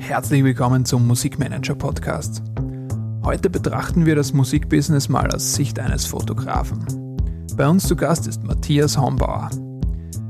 [0.00, 2.42] Herzlich willkommen zum Musikmanager Podcast.
[3.22, 6.84] Heute betrachten wir das Musikbusiness mal aus Sicht eines Fotografen.
[7.54, 9.50] Bei uns zu Gast ist Matthias Hombauer.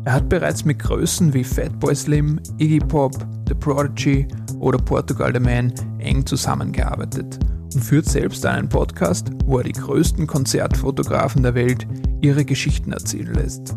[0.05, 3.15] Er hat bereits mit Größen wie Fatboy Slim, Iggy Pop,
[3.49, 4.29] The Prodigy
[4.59, 7.39] oder Portugal The Man eng zusammengearbeitet
[7.73, 11.87] und führt selbst einen Podcast, wo er die größten Konzertfotografen der Welt
[12.21, 13.75] ihre Geschichten erzählen lässt.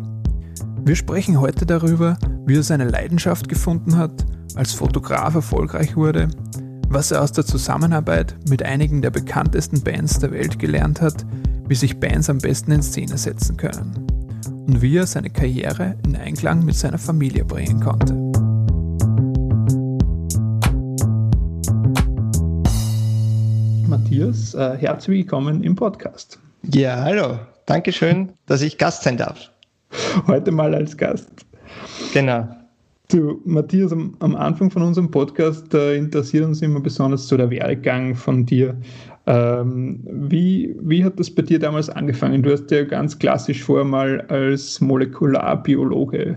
[0.84, 4.24] Wir sprechen heute darüber, wie er seine Leidenschaft gefunden hat,
[4.54, 6.28] als Fotograf erfolgreich wurde,
[6.88, 11.24] was er aus der Zusammenarbeit mit einigen der bekanntesten Bands der Welt gelernt hat,
[11.66, 14.06] wie sich Bands am besten in Szene setzen können
[14.66, 18.14] und wie er seine Karriere in Einklang mit seiner Familie bringen konnte.
[23.88, 26.38] Matthias, äh, herzlich willkommen im Podcast.
[26.62, 27.38] Ja, hallo.
[27.66, 29.50] Dankeschön, dass ich Gast sein darf.
[30.26, 31.46] Heute mal als Gast.
[32.12, 32.48] Genau.
[33.08, 37.50] Du, Matthias, am, am Anfang von unserem Podcast äh, interessiert uns immer besonders so der
[37.50, 38.74] Werdegang von dir.
[39.26, 42.42] Ähm, wie, wie hat das bei dir damals angefangen?
[42.42, 46.36] Du hast ja ganz klassisch vorher mal als Molekularbiologe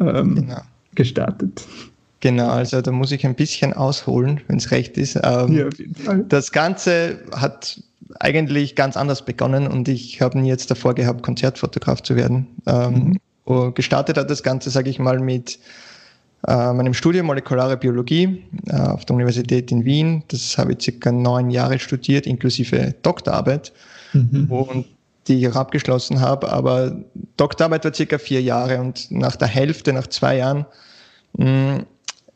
[0.00, 0.60] ähm, genau.
[0.94, 1.66] gestartet.
[2.20, 5.16] Genau, also da muss ich ein bisschen ausholen, wenn es recht ist.
[5.22, 6.24] Ähm, ja, auf jeden Fall.
[6.28, 7.82] Das Ganze hat
[8.20, 12.46] eigentlich ganz anders begonnen und ich habe nie jetzt davor gehabt, Konzertfotograf zu werden.
[12.66, 13.16] Ähm, mhm.
[13.46, 15.58] Gestartet hat das Ganze, sage ich mal, mit
[16.46, 20.22] äh, meinem Studium Molekulare Biologie äh, auf der Universität in Wien.
[20.28, 23.72] Das habe ich circa neun Jahre studiert, inklusive Doktorarbeit.
[24.12, 24.50] Mhm.
[24.50, 24.86] Und
[25.26, 26.50] die ich auch abgeschlossen habe.
[26.50, 26.96] Aber
[27.36, 30.66] Doktorarbeit war circa vier Jahre und nach der Hälfte, nach zwei Jahren,
[31.36, 31.86] mh, mm,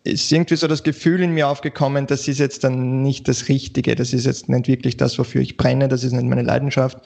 [0.04, 3.94] ist irgendwie so das Gefühl in mir aufgekommen, das ist jetzt dann nicht das Richtige,
[3.94, 6.98] das ist jetzt nicht wirklich das, wofür ich brenne, das ist nicht meine Leidenschaft.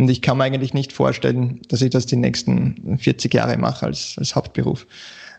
[0.00, 3.84] Und ich kann mir eigentlich nicht vorstellen, dass ich das die nächsten 40 Jahre mache
[3.84, 4.86] als, als Hauptberuf.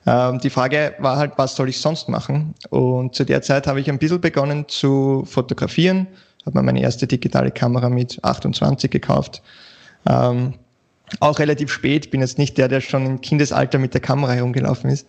[0.05, 2.53] Ähm, die Frage war halt, was soll ich sonst machen?
[2.69, 6.05] Und zu der Zeit habe ich ein bisschen begonnen zu fotografieren,
[6.45, 9.41] habe mir meine erste digitale Kamera mit 28 gekauft.
[10.07, 10.53] Ähm,
[11.19, 14.91] auch relativ spät, bin jetzt nicht der, der schon im Kindesalter mit der Kamera herumgelaufen
[14.91, 15.07] ist.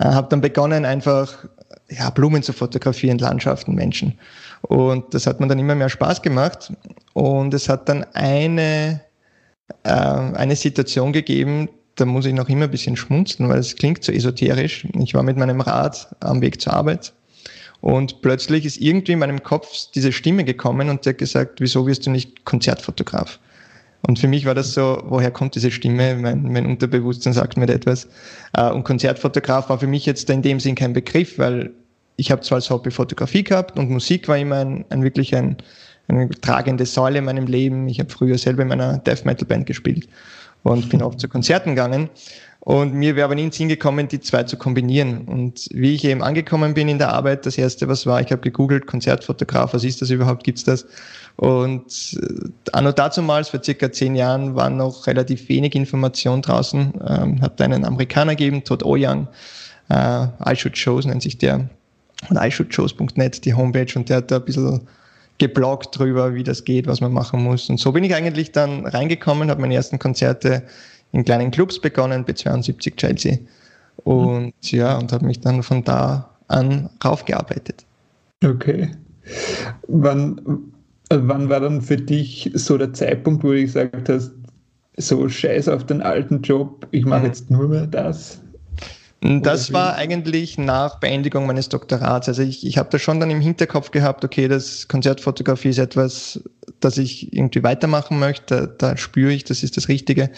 [0.00, 1.46] Äh, habe dann begonnen, einfach
[1.88, 4.18] ja, Blumen zu fotografieren, Landschaften, Menschen.
[4.62, 6.72] Und das hat mir dann immer mehr Spaß gemacht.
[7.12, 9.00] Und es hat dann eine,
[9.82, 14.02] äh, eine Situation gegeben, da muss ich noch immer ein bisschen schmunzeln, weil es klingt
[14.02, 14.86] so esoterisch.
[14.98, 17.12] Ich war mit meinem Rad am Weg zur Arbeit
[17.82, 21.86] und plötzlich ist irgendwie in meinem Kopf diese Stimme gekommen und der hat gesagt, wieso
[21.86, 23.40] wirst du nicht Konzertfotograf?
[24.06, 26.14] Und für mich war das so, woher kommt diese Stimme?
[26.14, 28.08] Mein, mein Unterbewusstsein sagt mir da etwas.
[28.52, 31.72] Äh, und Konzertfotograf war für mich jetzt in dem Sinn kein Begriff, weil
[32.16, 35.56] ich habe zwar als Hobby Fotografie gehabt und Musik war immer ein, ein wirklich ein,
[36.08, 37.88] eine tragende Säule in meinem Leben.
[37.88, 40.08] Ich habe früher selber in meiner Death Metal Band gespielt
[40.62, 42.10] und bin oft zu Konzerten gegangen.
[42.64, 45.22] Und mir wäre aber nie in den Sinn gekommen, die zwei zu kombinieren.
[45.22, 48.40] Und wie ich eben angekommen bin in der Arbeit, das erste, was war, ich habe
[48.40, 50.86] gegoogelt, Konzertfotograf, was ist das überhaupt, gibt's das?
[51.34, 56.92] Und äh, anno dazumals, vor circa zehn Jahren, war noch relativ wenig Information draußen.
[57.04, 59.26] Ähm, hat einen Amerikaner gegeben, Todd Oyoung,
[59.88, 61.68] äh, I Should Shows nennt sich der,
[62.28, 64.80] und iShouldShows.net, die Homepage, und der hat da ein bisschen
[65.38, 67.68] gebloggt drüber, wie das geht, was man machen muss.
[67.68, 70.62] Und so bin ich eigentlich dann reingekommen, habe meine ersten Konzerte
[71.12, 73.38] in kleinen Clubs begonnen, B72 Chelsea.
[74.04, 74.52] Und mhm.
[74.62, 77.84] ja, und habe mich dann von da an raufgearbeitet.
[78.44, 78.90] Okay.
[79.88, 80.40] Wann,
[81.08, 84.32] äh, wann war dann für dich so der Zeitpunkt, wo du gesagt hast,
[84.96, 87.26] so scheiß auf den alten Job, ich mache mhm.
[87.26, 88.42] jetzt nur mehr das?
[89.24, 92.26] Das war eigentlich nach Beendigung meines Doktorats.
[92.28, 96.42] Also ich, ich habe da schon dann im Hinterkopf gehabt, okay, das Konzertfotografie ist etwas,
[96.80, 98.74] das ich irgendwie weitermachen möchte.
[98.78, 100.30] Da, da spüre ich, das ist das Richtige.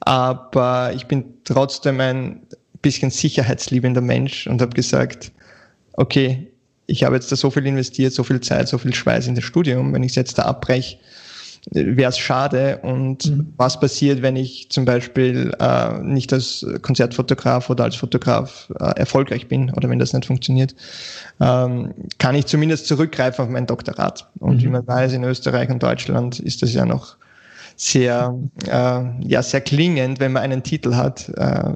[0.00, 2.40] Aber ich bin trotzdem ein
[2.82, 5.30] bisschen sicherheitsliebender Mensch und habe gesagt,
[5.92, 6.48] okay,
[6.86, 9.44] ich habe jetzt da so viel investiert, so viel Zeit, so viel Schweiß in das
[9.44, 9.92] Studium.
[9.92, 10.98] Wenn ich es jetzt da abbreche,
[11.70, 12.78] wäre es schade.
[12.82, 13.52] Und mhm.
[13.56, 19.48] was passiert, wenn ich zum Beispiel äh, nicht als Konzertfotograf oder als Fotograf äh, erfolgreich
[19.48, 20.74] bin oder wenn das nicht funktioniert,
[21.40, 24.28] ähm, kann ich zumindest zurückgreifen auf mein Doktorat.
[24.38, 24.62] Und mhm.
[24.62, 27.16] wie man weiß, in Österreich und Deutschland ist das ja noch
[27.76, 28.34] sehr,
[28.66, 31.28] äh, ja, sehr klingend, wenn man einen Titel hat.
[31.36, 31.72] Äh,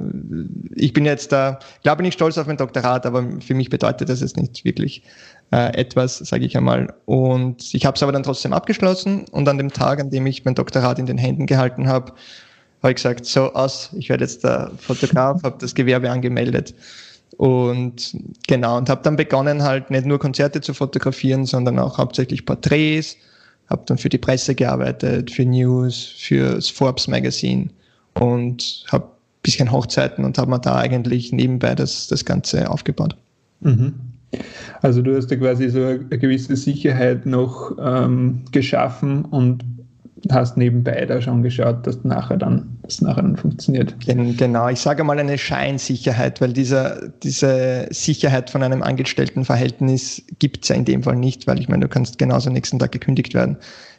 [0.74, 4.22] ich bin jetzt da, glaube nicht stolz auf mein Doktorat, aber für mich bedeutet das
[4.22, 5.02] jetzt nicht wirklich
[5.52, 6.94] äh, etwas, sage ich einmal.
[7.06, 10.44] Und ich habe es aber dann trotzdem abgeschlossen und an dem Tag, an dem ich
[10.44, 12.12] mein Doktorat in den Händen gehalten habe,
[12.82, 16.74] habe ich gesagt, so aus, ich werde jetzt der Fotograf, habe das Gewerbe angemeldet.
[17.36, 18.16] Und
[18.46, 23.16] genau, und habe dann begonnen, halt nicht nur Konzerte zu fotografieren, sondern auch hauptsächlich Porträts,
[23.68, 27.70] habe dann für die Presse gearbeitet, für News, für das Forbes Magazine
[28.14, 29.08] und habe
[29.42, 33.16] bisschen Hochzeiten und habe mir da eigentlich nebenbei das, das Ganze aufgebaut.
[33.60, 33.94] Mhm.
[34.82, 39.64] Also du hast da quasi so eine gewisse Sicherheit noch ähm, geschaffen und
[40.30, 43.94] hast nebenbei da schon geschaut, dass nachher dann, das nachher dann funktioniert.
[44.06, 50.68] Genau, ich sage mal eine Scheinsicherheit, weil diese, diese Sicherheit von einem Angestelltenverhältnis gibt es
[50.68, 53.56] ja in dem Fall nicht, weil ich meine, du kannst genauso nächsten Tag gekündigt werden.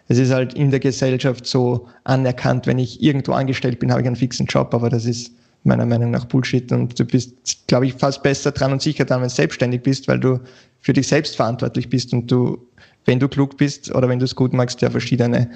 [0.08, 4.08] Es ist halt in der Gesellschaft so anerkannt, wenn ich irgendwo angestellt bin, habe ich
[4.08, 5.32] einen fixen Job, aber das ist
[5.64, 9.22] meiner Meinung nach Bullshit und du bist, glaube ich, fast besser dran und sicher dran,
[9.22, 10.40] wenn du selbstständig bist, weil du
[10.80, 12.58] für dich selbst verantwortlich bist und du
[13.06, 15.50] wenn du klug bist oder wenn du es gut magst, ja verschiedene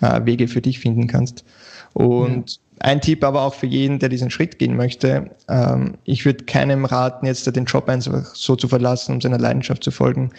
[0.00, 1.44] äh, Wege für dich finden kannst.
[1.94, 2.58] Und ja.
[2.80, 6.84] ein Tipp aber auch für jeden, der diesen Schritt gehen möchte, ähm, ich würde keinem
[6.84, 10.30] raten, jetzt den Job einfach so zu verlassen, um seiner Leidenschaft zu folgen,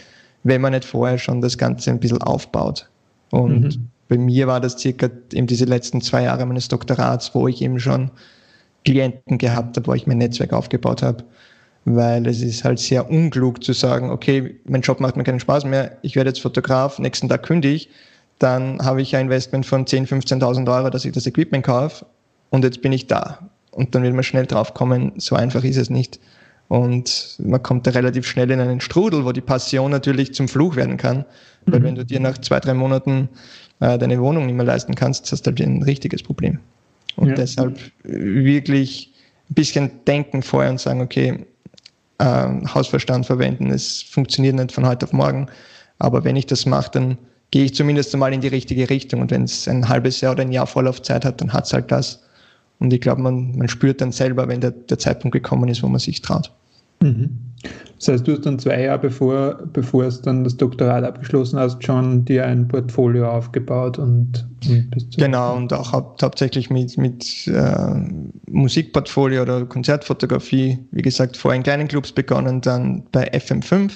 [0.43, 2.89] wenn man nicht vorher schon das Ganze ein bisschen aufbaut.
[3.29, 3.89] Und mhm.
[4.07, 7.79] bei mir war das circa eben diese letzten zwei Jahre meines Doktorats, wo ich eben
[7.79, 8.11] schon
[8.83, 11.23] Klienten gehabt habe, wo ich mein Netzwerk aufgebaut habe
[11.85, 15.65] weil es ist halt sehr unklug zu sagen, okay, mein Job macht mir keinen Spaß
[15.65, 17.89] mehr, ich werde jetzt Fotograf, nächsten Tag kündige ich,
[18.39, 22.05] dann habe ich ein Investment von 10.000, 15.000 Euro, dass ich das Equipment kaufe
[22.49, 23.49] und jetzt bin ich da.
[23.71, 26.19] Und dann wird man schnell drauf kommen, so einfach ist es nicht.
[26.67, 30.75] Und man kommt da relativ schnell in einen Strudel, wo die Passion natürlich zum Fluch
[30.75, 31.25] werden kann.
[31.65, 31.83] Weil mhm.
[31.83, 33.29] wenn du dir nach zwei, drei Monaten
[33.79, 36.59] äh, deine Wohnung nicht mehr leisten kannst, hast du halt ein richtiges Problem.
[37.15, 37.35] Und ja.
[37.35, 39.13] deshalb wirklich
[39.49, 41.45] ein bisschen denken vorher und sagen, okay,
[42.19, 43.69] äh, Hausverstand verwenden.
[43.69, 45.47] Es funktioniert nicht von heute auf morgen.
[45.99, 47.17] Aber wenn ich das mache, dann
[47.51, 49.21] gehe ich zumindest einmal in die richtige Richtung.
[49.21, 51.91] Und wenn es ein halbes Jahr oder ein Jahr Vorlaufzeit hat, dann hat es halt
[51.91, 52.23] das.
[52.79, 55.87] Und ich glaube, man, man spürt dann selber, wenn der, der Zeitpunkt gekommen ist, wo
[55.87, 56.51] man sich traut.
[57.01, 57.52] Mhm.
[57.97, 61.81] Das heißt, du hast dann zwei Jahre bevor, bevor es dann das Doktorat abgeschlossen hast,
[61.85, 67.47] schon dir ein Portfolio aufgebaut und, und bist Genau, und auch hau hauptsächlich mit, mit
[67.47, 67.95] äh,
[68.51, 73.91] Musikportfolio oder Konzertfotografie, wie gesagt, vorher in kleinen Clubs begonnen, dann bei FM5.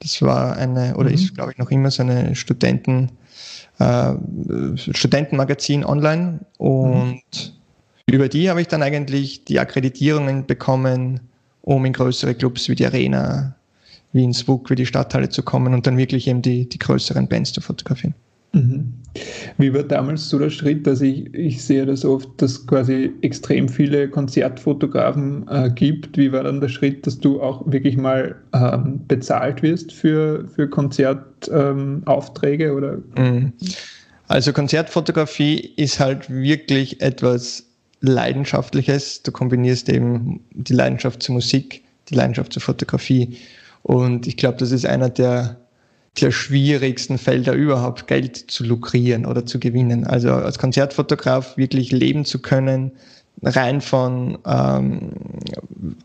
[0.00, 1.14] Das war eine, oder mhm.
[1.14, 3.12] ist, glaube ich, noch immer so eine Studenten,
[3.78, 4.12] äh,
[4.74, 6.40] Studentenmagazin online.
[6.58, 8.12] Und mhm.
[8.12, 11.20] über die habe ich dann eigentlich die Akkreditierungen bekommen,
[11.66, 13.54] um in größere Clubs wie die Arena,
[14.12, 17.26] wie in Zwuk, wie die Stadthalle zu kommen und dann wirklich eben die, die größeren
[17.26, 18.14] Bands zu fotografieren.
[18.52, 18.92] Mhm.
[19.58, 23.68] Wie war damals so der Schritt, dass ich, ich sehe das oft, dass quasi extrem
[23.68, 26.16] viele Konzertfotografen äh, gibt.
[26.16, 30.68] Wie war dann der Schritt, dass du auch wirklich mal ähm, bezahlt wirst für, für
[30.68, 32.66] Konzertaufträge?
[32.66, 32.98] Ähm, oder?
[33.18, 33.52] Mhm.
[34.28, 37.66] Also Konzertfotografie ist halt wirklich etwas
[38.06, 39.22] Leidenschaftliches.
[39.22, 43.38] Du kombinierst eben die Leidenschaft zur Musik, die Leidenschaft zur Fotografie.
[43.82, 45.56] Und ich glaube, das ist einer der,
[46.20, 50.06] der schwierigsten Felder überhaupt, Geld zu lukrieren oder zu gewinnen.
[50.06, 52.92] Also als Konzertfotograf wirklich leben zu können,
[53.42, 55.12] rein von ähm,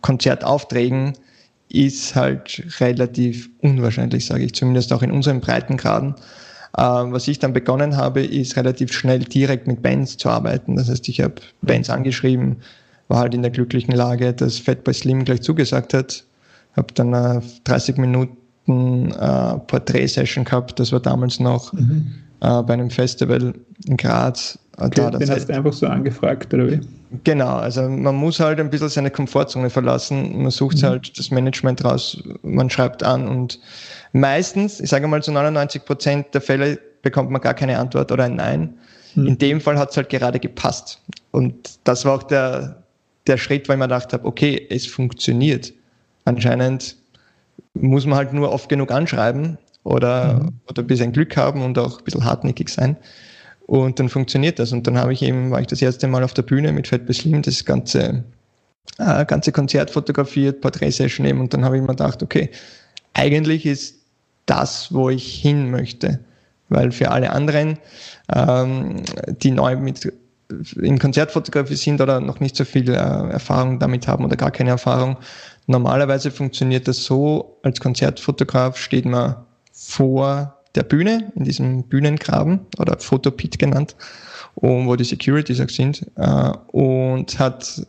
[0.01, 1.13] Konzertaufträgen,
[1.73, 6.15] ist halt relativ unwahrscheinlich, sage ich, zumindest auch in unseren Breitengraden.
[6.77, 10.75] Ähm, was ich dann begonnen habe, ist relativ schnell direkt mit Bands zu arbeiten.
[10.75, 12.57] Das heißt, ich habe Bands angeschrieben,
[13.07, 16.23] war halt in der glücklichen Lage, dass Fatboy Slim gleich zugesagt hat.
[16.77, 20.79] Habe dann eine 30 Minuten äh, Porträt-Session gehabt.
[20.79, 22.13] Das war damals noch mhm.
[22.39, 23.53] äh, bei einem Festival
[23.85, 24.57] in Graz.
[24.77, 26.79] Äh, okay, da, den hast du einfach so angefragt, oder wie?
[27.25, 30.43] Genau, also man muss halt ein bisschen seine Komfortzone verlassen.
[30.43, 30.85] Man sucht mhm.
[30.85, 33.59] halt das Management raus, man schreibt an und
[34.13, 38.25] Meistens, ich sage mal zu 99 Prozent der Fälle bekommt man gar keine Antwort oder
[38.25, 38.77] ein Nein.
[39.13, 39.27] Hm.
[39.27, 41.01] In dem Fall hat es halt gerade gepasst.
[41.31, 42.83] Und das war auch der,
[43.27, 45.73] der Schritt, weil ich mir gedacht habe, okay, es funktioniert.
[46.25, 46.97] Anscheinend
[47.73, 50.51] muss man halt nur oft genug anschreiben oder, mhm.
[50.69, 52.97] oder ein bisschen Glück haben und auch ein bisschen hartnäckig sein.
[53.67, 54.71] Und dann funktioniert das.
[54.73, 57.01] Und dann habe ich eben, war ich das erste Mal auf der Bühne mit Fat
[57.13, 58.23] Slim, das ganze,
[58.97, 61.39] äh, ganze Konzert fotografiert, Porträtsession eben.
[61.39, 62.49] Und dann habe ich mir gedacht, okay,
[63.13, 64.00] eigentlich ist
[64.45, 66.19] das, wo ich hin möchte.
[66.69, 67.77] Weil für alle anderen,
[68.33, 69.03] ähm,
[69.41, 70.11] die neu mit
[70.81, 74.71] in Konzertfotografie sind oder noch nicht so viel äh, Erfahrung damit haben oder gar keine
[74.71, 75.17] Erfahrung,
[75.67, 79.35] normalerweise funktioniert das so, als Konzertfotograf steht man
[79.71, 83.95] vor der Bühne, in diesem Bühnengraben oder Fotopit genannt,
[84.55, 87.85] wo die Securities auch sind, äh, und hat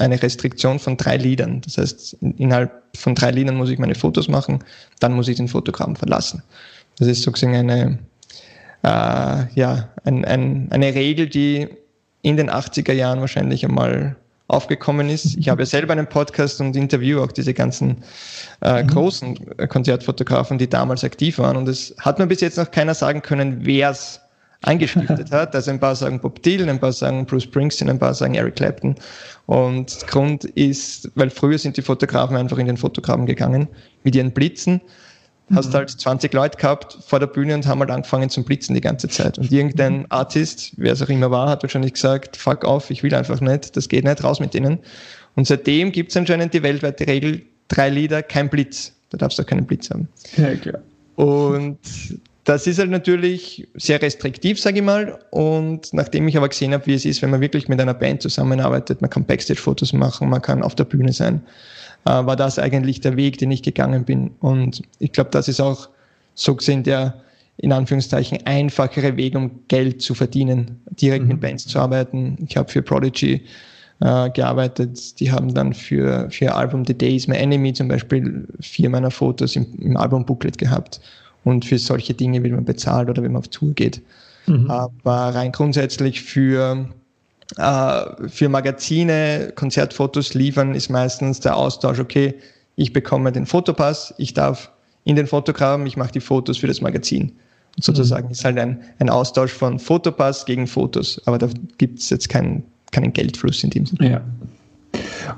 [0.00, 1.60] eine Restriktion von drei Liedern.
[1.62, 4.64] Das heißt, innerhalb von drei Liedern muss ich meine Fotos machen,
[4.98, 6.42] dann muss ich den Fotogramm verlassen.
[6.98, 7.98] Das ist sozusagen eine,
[8.82, 11.68] äh, ja, ein, ein, eine Regel, die
[12.22, 14.16] in den 80er Jahren wahrscheinlich einmal
[14.48, 15.36] aufgekommen ist.
[15.36, 18.02] Ich habe ja selber einen Podcast und interview auch diese ganzen
[18.62, 18.88] äh, mhm.
[18.88, 21.56] großen Konzertfotografen, die damals aktiv waren.
[21.56, 24.20] Und es hat mir bis jetzt noch keiner sagen können, wer es
[24.62, 25.54] angestiftet hat.
[25.54, 28.56] Also ein paar sagen Bob Dylan, ein paar sagen Bruce Springsteen, ein paar sagen Eric
[28.56, 28.94] Clapton.
[29.46, 33.68] Und Grund ist, weil früher sind die Fotografen einfach in den Fotografen gegangen
[34.04, 34.80] mit ihren Blitzen.
[35.54, 38.80] hast halt 20 Leute gehabt vor der Bühne und haben halt angefangen zum Blitzen die
[38.80, 39.38] ganze Zeit.
[39.38, 43.14] Und irgendein Artist, wer es auch immer war, hat wahrscheinlich gesagt, fuck off, ich will
[43.14, 44.78] einfach nicht, das geht nicht, raus mit denen.
[45.34, 48.92] Und seitdem gibt es anscheinend die weltweite Regel, drei Lieder, kein Blitz.
[49.10, 50.08] Da darfst du auch keinen Blitz haben.
[50.36, 50.80] Ja, klar.
[51.16, 51.78] Und
[52.50, 55.20] das ist halt natürlich sehr restriktiv, sage ich mal.
[55.30, 58.22] Und nachdem ich aber gesehen habe, wie es ist, wenn man wirklich mit einer Band
[58.22, 61.42] zusammenarbeitet, man kann Backstage-Fotos machen, man kann auf der Bühne sein,
[62.06, 64.32] äh, war das eigentlich der Weg, den ich gegangen bin.
[64.40, 65.88] Und ich glaube, das ist auch
[66.34, 67.22] so gesehen der
[67.58, 71.32] in Anführungszeichen einfachere Weg, um Geld zu verdienen, direkt mhm.
[71.32, 72.36] mit Bands zu arbeiten.
[72.48, 73.44] Ich habe für Prodigy
[74.00, 75.20] äh, gearbeitet.
[75.20, 79.12] Die haben dann für, für Album The Day is My Enemy zum Beispiel vier meiner
[79.12, 81.00] Fotos im, im Albumbooklet gehabt.
[81.44, 84.02] Und für solche Dinge wird man bezahlt oder wenn man auf Tour geht.
[84.46, 84.70] Mhm.
[84.70, 86.88] Aber rein grundsätzlich für,
[87.56, 92.34] äh, für Magazine Konzertfotos liefern ist meistens der Austausch, okay,
[92.76, 94.70] ich bekomme den Fotopass, ich darf
[95.04, 97.32] in den Fotogramm, ich mache die Fotos für das Magazin.
[97.76, 98.32] Und sozusagen mhm.
[98.32, 101.20] ist halt ein, ein Austausch von Fotopass gegen Fotos.
[101.26, 104.10] Aber da gibt es jetzt keinen keinen Geldfluss in dem Sinne.
[104.10, 104.20] Ja.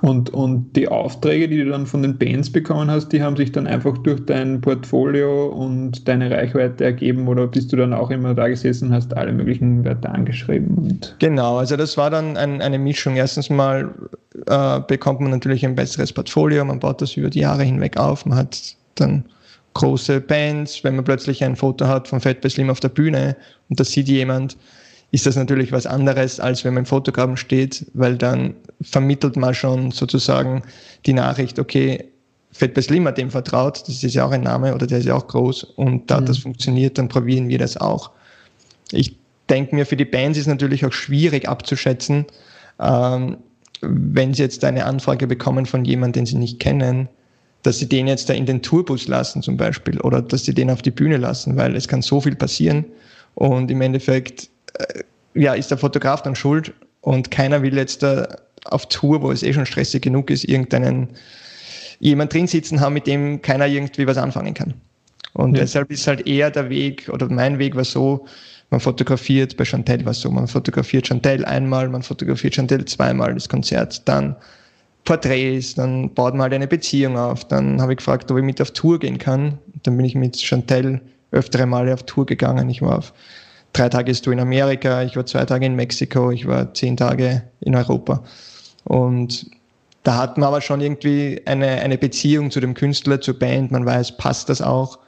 [0.00, 3.52] Und, und die Aufträge, die du dann von den Bands bekommen hast, die haben sich
[3.52, 8.34] dann einfach durch dein Portfolio und deine Reichweite ergeben oder bist du dann auch immer
[8.34, 10.98] da gesessen und hast alle möglichen Wörter angeschrieben?
[11.18, 13.16] Genau, also das war dann ein, eine Mischung.
[13.16, 13.90] Erstens mal
[14.46, 18.24] äh, bekommt man natürlich ein besseres Portfolio, man baut das über die Jahre hinweg auf,
[18.24, 19.24] man hat dann
[19.74, 23.36] große Bands, wenn man plötzlich ein Foto hat von Fatboy Slim auf der Bühne
[23.68, 24.56] und das sieht jemand,
[25.12, 29.54] ist das natürlich was anderes, als wenn man im Fotogramm steht, weil dann vermittelt man
[29.54, 30.62] schon sozusagen
[31.04, 32.08] die Nachricht, okay,
[32.54, 35.26] Slim hat dem vertraut, das ist ja auch ein Name oder der ist ja auch
[35.26, 36.26] groß und da mhm.
[36.26, 38.10] das funktioniert, dann probieren wir das auch.
[38.90, 39.16] Ich
[39.50, 42.26] denke mir, für die Bands ist natürlich auch schwierig abzuschätzen,
[42.80, 43.36] ähm,
[43.82, 47.08] wenn sie jetzt eine Anfrage bekommen von jemandem, den sie nicht kennen,
[47.62, 50.70] dass sie den jetzt da in den Tourbus lassen zum Beispiel oder dass sie den
[50.70, 52.86] auf die Bühne lassen, weil es kann so viel passieren
[53.34, 54.48] und im Endeffekt
[55.34, 59.42] ja, ist der Fotograf dann schuld und keiner will jetzt da auf Tour, wo es
[59.42, 61.08] eh schon stressig genug ist, irgendeinen
[61.98, 64.74] jemand drin sitzen haben, mit dem keiner irgendwie was anfangen kann.
[65.34, 65.62] Und ja.
[65.62, 68.26] deshalb ist halt eher der Weg, oder mein Weg war so,
[68.70, 73.34] man fotografiert, bei Chantel war es so, man fotografiert Chantel einmal, man fotografiert Chantel zweimal
[73.34, 74.36] das Konzert, dann
[75.04, 78.60] Porträts, dann baut man halt eine Beziehung auf, dann habe ich gefragt, ob ich mit
[78.60, 79.58] auf Tour gehen kann.
[79.82, 81.00] Dann bin ich mit Chantel
[81.32, 82.70] öftere Male auf Tour gegangen.
[82.70, 83.12] Ich war auf
[83.72, 86.96] drei Tage ist du in Amerika, ich war zwei Tage in Mexiko, ich war zehn
[86.96, 88.22] Tage in Europa.
[88.84, 89.46] Und
[90.02, 93.70] da hat man aber schon irgendwie eine, eine Beziehung zu dem Künstler, zur Band.
[93.70, 94.98] Man weiß, passt das auch,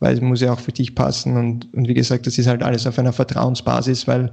[0.00, 1.36] weil es muss ja auch für dich passen.
[1.36, 4.32] Und, und wie gesagt, das ist halt alles auf einer Vertrauensbasis, weil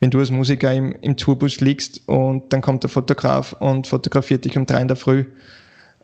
[0.00, 4.44] wenn du als Musiker im, im Tourbus liegst und dann kommt der Fotograf und fotografiert
[4.44, 5.24] dich um drei in der Früh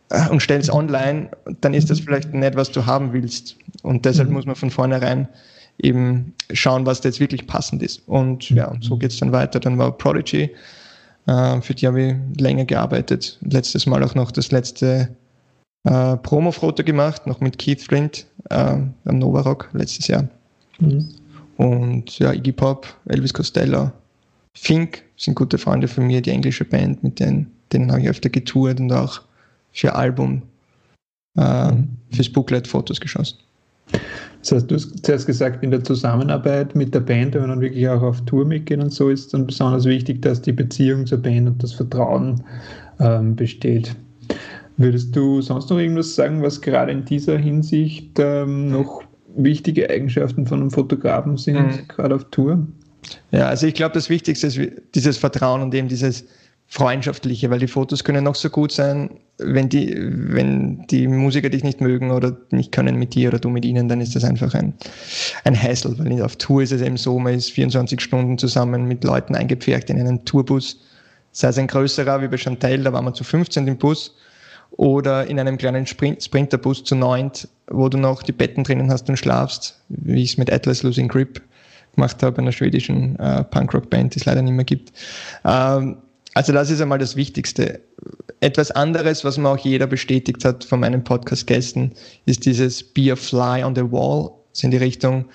[0.09, 1.29] äh, und stellst online,
[1.61, 3.55] dann ist das vielleicht nicht, was du haben willst.
[3.81, 4.35] Und deshalb mhm.
[4.35, 5.27] muss man von vornherein
[5.77, 8.07] eben schauen, was da jetzt wirklich passend ist.
[8.07, 9.59] Und ja, und so geht es dann weiter.
[9.59, 10.49] Dann war Prodigy,
[11.27, 13.37] äh, für die habe ich länger gearbeitet.
[13.41, 15.09] Letztes Mal auch noch das letzte
[15.83, 20.27] äh, Promo-Foto gemacht, noch mit Keith Flint äh, am Nova Rock letztes Jahr.
[20.79, 21.09] Mhm.
[21.57, 23.91] Und ja, Iggy Pop, Elvis Costello,
[24.57, 28.29] Fink sind gute Freunde von mir, die englische Band, mit denen, denen habe ich öfter
[28.29, 29.21] getourt und auch
[29.71, 30.41] für Album,
[31.37, 31.73] äh,
[32.11, 33.37] fürs Booklet Fotos geschossen.
[34.45, 37.61] Das heißt, du hast zuerst gesagt, in der Zusammenarbeit mit der Band, wenn man dann
[37.61, 41.17] wirklich auch auf Tour mitgeht und so, ist dann besonders wichtig, dass die Beziehung zur
[41.17, 42.43] Band und das Vertrauen
[42.99, 43.95] ähm, besteht.
[44.77, 49.01] Würdest du sonst noch irgendwas sagen, was gerade in dieser Hinsicht ähm, noch
[49.35, 51.87] wichtige Eigenschaften von einem Fotografen sind, mhm.
[51.87, 52.67] gerade auf Tour?
[53.31, 54.59] Ja, also ich glaube, das Wichtigste ist
[54.93, 56.25] dieses Vertrauen und eben dieses
[56.67, 61.63] freundschaftliche, weil die Fotos können noch so gut sein, wenn die, wenn die Musiker dich
[61.63, 64.53] nicht mögen oder nicht können mit dir oder du mit ihnen, dann ist das einfach
[64.53, 64.73] ein,
[65.43, 69.03] ein Hassel, weil auf Tour ist es eben so, man ist 24 Stunden zusammen mit
[69.03, 70.81] Leuten eingepfercht in einen Tourbus,
[71.31, 74.15] sei es ein größerer wie bei Chantel, da waren wir zu 15 im Bus,
[74.77, 79.07] oder in einem kleinen Sprint, Sprinterbus zu neunt, wo du noch die Betten drinnen hast
[79.09, 81.41] und schlafst, wie ich es mit Atlas Losing Grip
[81.95, 84.91] gemacht habe, einer schwedischen äh, Punkrock-Band, die es leider nicht mehr gibt.
[85.45, 85.97] Ähm,
[86.35, 87.79] also das ist einmal das Wichtigste.
[88.41, 91.93] Etwas anderes, was mir auch jeder bestätigt hat von meinen Podcast-Gästen,
[92.25, 95.25] ist dieses Be a Fly on the Wall, so in die Richtung,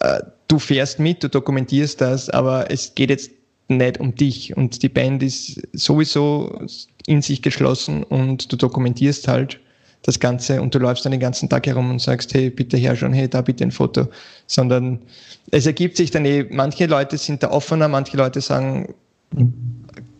[0.00, 3.30] äh, du fährst mit, du dokumentierst das, aber es geht jetzt
[3.68, 4.54] nicht um dich.
[4.54, 6.60] Und die Band ist sowieso
[7.06, 9.58] in sich geschlossen und du dokumentierst halt
[10.02, 13.14] das Ganze und du läufst dann den ganzen Tag herum und sagst, hey, bitte herschauen,
[13.14, 14.08] hey, da bitte ein Foto,
[14.46, 15.00] sondern
[15.50, 18.94] es ergibt sich dann eh, manche Leute sind da offener, manche Leute sagen,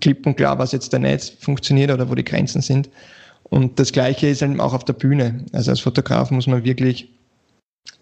[0.00, 2.88] klipp und klar, was jetzt da nicht funktioniert oder wo die Grenzen sind.
[3.44, 5.44] Und das Gleiche ist eben auch auf der Bühne.
[5.52, 7.10] Also als Fotograf muss man wirklich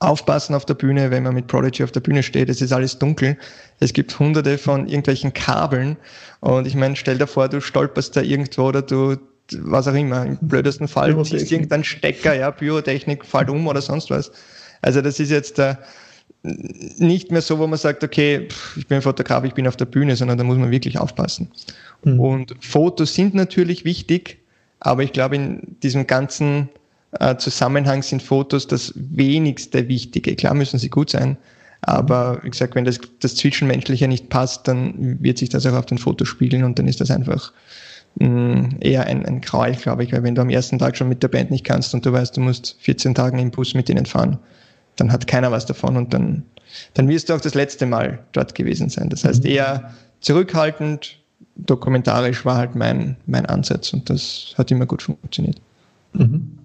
[0.00, 2.48] aufpassen auf der Bühne, wenn man mit Prodigy auf der Bühne steht.
[2.48, 3.36] Es ist alles dunkel.
[3.80, 5.96] Es gibt hunderte von irgendwelchen Kabeln.
[6.40, 9.16] Und ich meine, stell dir vor, du stolperst da irgendwo oder du,
[9.60, 14.10] was auch immer, im blödesten Fall ziehst irgendeinen Stecker, ja, Pyrotechnik fällt um oder sonst
[14.10, 14.30] was.
[14.82, 15.76] Also das ist jetzt äh,
[16.98, 20.16] nicht mehr so, wo man sagt, okay, ich bin Fotograf, ich bin auf der Bühne,
[20.16, 21.48] sondern da muss man wirklich aufpassen.
[22.04, 22.20] Mhm.
[22.20, 24.38] Und Fotos sind natürlich wichtig,
[24.80, 26.68] aber ich glaube, in diesem ganzen
[27.18, 30.36] äh, Zusammenhang sind Fotos das wenigste Wichtige.
[30.36, 31.36] Klar müssen sie gut sein,
[31.82, 35.86] aber wie gesagt, wenn das, das Zwischenmenschliche nicht passt, dann wird sich das auch auf
[35.86, 37.52] den Fotos spiegeln und dann ist das einfach
[38.16, 41.08] mh, mm, eher ein, ein Gräuel, glaube ich, weil wenn du am ersten Tag schon
[41.08, 43.88] mit der Band nicht kannst und du weißt, du musst 14 Tage im Bus mit
[43.88, 44.38] ihnen fahren,
[44.96, 46.42] dann hat keiner was davon und dann,
[46.94, 49.08] dann wirst du auch das letzte Mal dort gewesen sein.
[49.08, 49.50] Das heißt, mhm.
[49.50, 51.18] eher zurückhaltend,
[51.56, 55.60] dokumentarisch war halt mein, mein Ansatz und das hat immer gut funktioniert.
[56.12, 56.58] Mhm.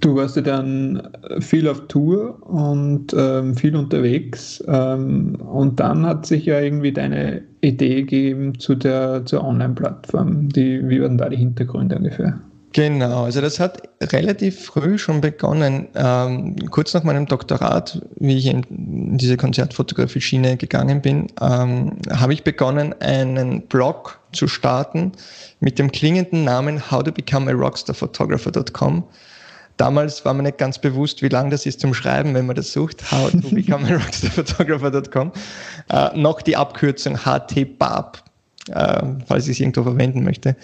[0.00, 4.62] Du warst ja dann viel auf Tour und ähm, viel unterwegs.
[4.66, 10.54] Ähm, und dann hat sich ja irgendwie deine Idee gegeben zu der zur Online-Plattform.
[10.54, 12.38] Wie waren da die Hintergründe ungefähr?
[12.74, 15.86] Genau, also das hat relativ früh schon begonnen.
[15.94, 22.42] Ähm, kurz nach meinem Doktorat, wie ich in, diese Konzertfotografie-Schiene gegangen bin, ähm, habe ich
[22.42, 25.12] begonnen, einen Blog zu starten
[25.60, 29.04] mit dem klingenden Namen How to Become a Rockstar Photographer.com.
[29.76, 32.72] Damals war mir nicht ganz bewusst, wie lang das ist zum Schreiben, wenn man das
[32.72, 33.08] sucht.
[33.12, 35.30] How to Become a Rockstar Photographer.com.
[35.90, 38.24] Äh, noch die Abkürzung HTBAB
[38.70, 40.56] äh, falls ich es irgendwo verwenden möchte.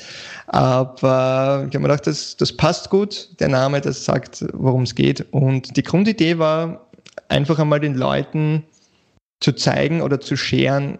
[0.47, 4.95] Aber ich habe mir gedacht, das, das passt gut, der Name, das sagt, worum es
[4.95, 5.27] geht.
[5.33, 6.87] Und die Grundidee war,
[7.29, 8.65] einfach einmal den Leuten
[9.41, 10.99] zu zeigen oder zu scheren,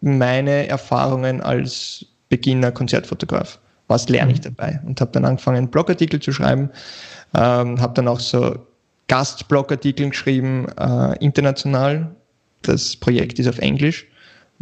[0.00, 3.58] meine Erfahrungen als Beginner Konzertfotograf.
[3.88, 4.54] Was lerne ich mhm.
[4.54, 4.80] dabei?
[4.86, 6.70] Und habe dann angefangen, Blogartikel zu schreiben,
[7.34, 8.56] ähm, habe dann auch so
[9.08, 12.14] Gastblogartikel geschrieben, äh, international.
[12.62, 14.06] Das Projekt ist auf Englisch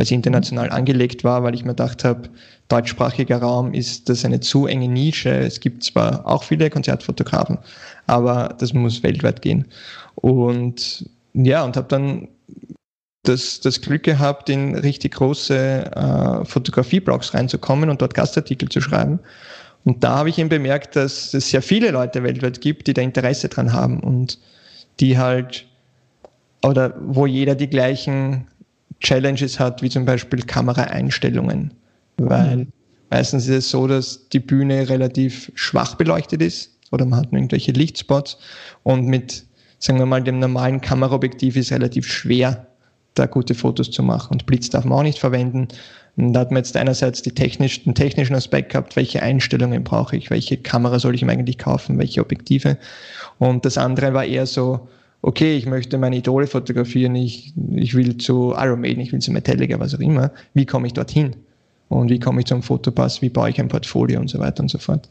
[0.01, 2.31] weil sie international angelegt war, weil ich mir gedacht habe,
[2.69, 5.29] deutschsprachiger Raum ist das eine zu enge Nische.
[5.29, 7.59] Es gibt zwar auch viele Konzertfotografen,
[8.07, 9.67] aber das muss weltweit gehen.
[10.15, 12.29] Und ja, und habe dann
[13.25, 15.55] das, das Glück gehabt, in richtig große
[15.95, 19.21] äh, Fotografie-Blogs reinzukommen und dort Gastartikel zu schreiben.
[19.85, 23.03] Und da habe ich eben bemerkt, dass es sehr viele Leute weltweit gibt, die da
[23.03, 24.39] Interesse dran haben und
[24.99, 25.67] die halt,
[26.63, 28.47] oder wo jeder die gleichen
[29.01, 31.73] Challenges hat, wie zum Beispiel Kameraeinstellungen.
[32.17, 32.73] Weil mhm.
[33.11, 37.39] meistens ist es so, dass die Bühne relativ schwach beleuchtet ist oder man hat nur
[37.39, 38.39] irgendwelche Lichtspots
[38.83, 39.45] und mit,
[39.79, 42.67] sagen wir mal, dem normalen Kameraobjektiv ist relativ schwer,
[43.15, 44.33] da gute Fotos zu machen.
[44.33, 45.69] Und Blitz darf man auch nicht verwenden.
[46.17, 50.31] Und da hat man jetzt einerseits technisch, den technischen Aspekt gehabt, welche Einstellungen brauche ich,
[50.31, 52.77] welche Kamera soll ich mir eigentlich kaufen, welche Objektive.
[53.39, 54.89] Und das andere war eher so,
[55.22, 59.33] okay, ich möchte meine Idole fotografieren, ich, ich will zu Iron Maiden, ich will zu
[59.33, 60.33] Metallica, was auch immer.
[60.54, 61.37] Wie komme ich dorthin?
[61.88, 63.20] Und wie komme ich zum Fotopass?
[63.20, 65.09] Wie baue ich ein Portfolio und so weiter und so fort.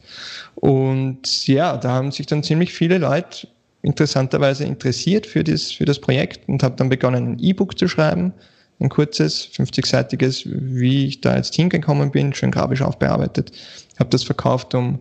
[0.54, 3.48] Und ja, da haben sich dann ziemlich viele Leute
[3.82, 8.32] interessanterweise interessiert für das, für das Projekt und habe dann begonnen, ein E-Book zu schreiben,
[8.78, 13.52] ein kurzes, 50-seitiges, wie ich da jetzt hingekommen bin, schön grafisch aufbearbeitet.
[13.98, 15.00] Habe das verkauft um,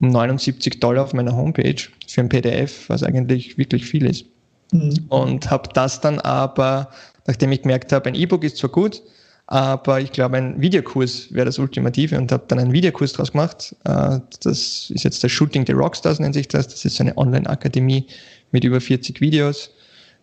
[0.00, 4.26] um 79 Dollar auf meiner Homepage für ein PDF, was eigentlich wirklich viel ist.
[4.72, 5.06] Mhm.
[5.08, 6.88] Und habe das dann aber,
[7.26, 9.02] nachdem ich gemerkt habe, ein E-Book ist zwar gut,
[9.46, 13.76] aber ich glaube, ein Videokurs wäre das Ultimative und habe dann einen Videokurs draus gemacht.
[13.84, 16.68] Äh, das ist jetzt der Shooting the Rockstars, nennt sich das.
[16.68, 18.06] Das ist eine Online-Akademie
[18.50, 19.70] mit über 40 Videos.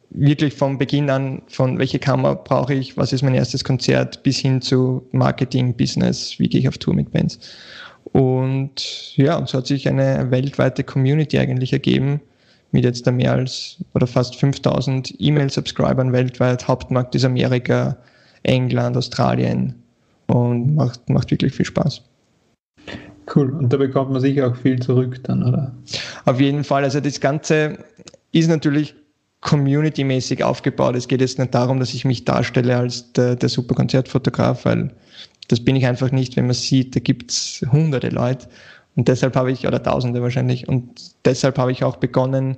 [0.10, 4.40] Wirklich vom Beginn an, von welche Kamera brauche ich, was ist mein erstes Konzert, bis
[4.40, 7.38] hin zu Marketing, Business, wie gehe ich auf Tour mit Bands.
[8.06, 12.22] Und ja, und so hat sich eine weltweite Community eigentlich ergeben,
[12.72, 16.68] mit jetzt da mehr als oder fast 5000 E-Mail-Subscribern weltweit.
[16.68, 17.98] Hauptmarkt ist Amerika,
[18.44, 19.76] England, Australien
[20.28, 22.02] und macht, macht wirklich viel Spaß.
[23.34, 23.52] Cool.
[23.52, 25.72] Und da bekommt man sicher auch viel zurück dann, oder?
[26.26, 26.84] Auf jeden Fall.
[26.84, 27.78] Also das Ganze
[28.32, 28.96] ist natürlich
[29.42, 30.96] community-mäßig aufgebaut.
[30.96, 34.92] Es geht jetzt nicht darum, dass ich mich darstelle als der, der super Konzertfotograf, weil
[35.48, 38.48] das bin ich einfach nicht, wenn man sieht, da gibt es hunderte Leute
[39.00, 40.90] und deshalb habe ich, oder Tausende wahrscheinlich, und
[41.24, 42.58] deshalb habe ich auch begonnen,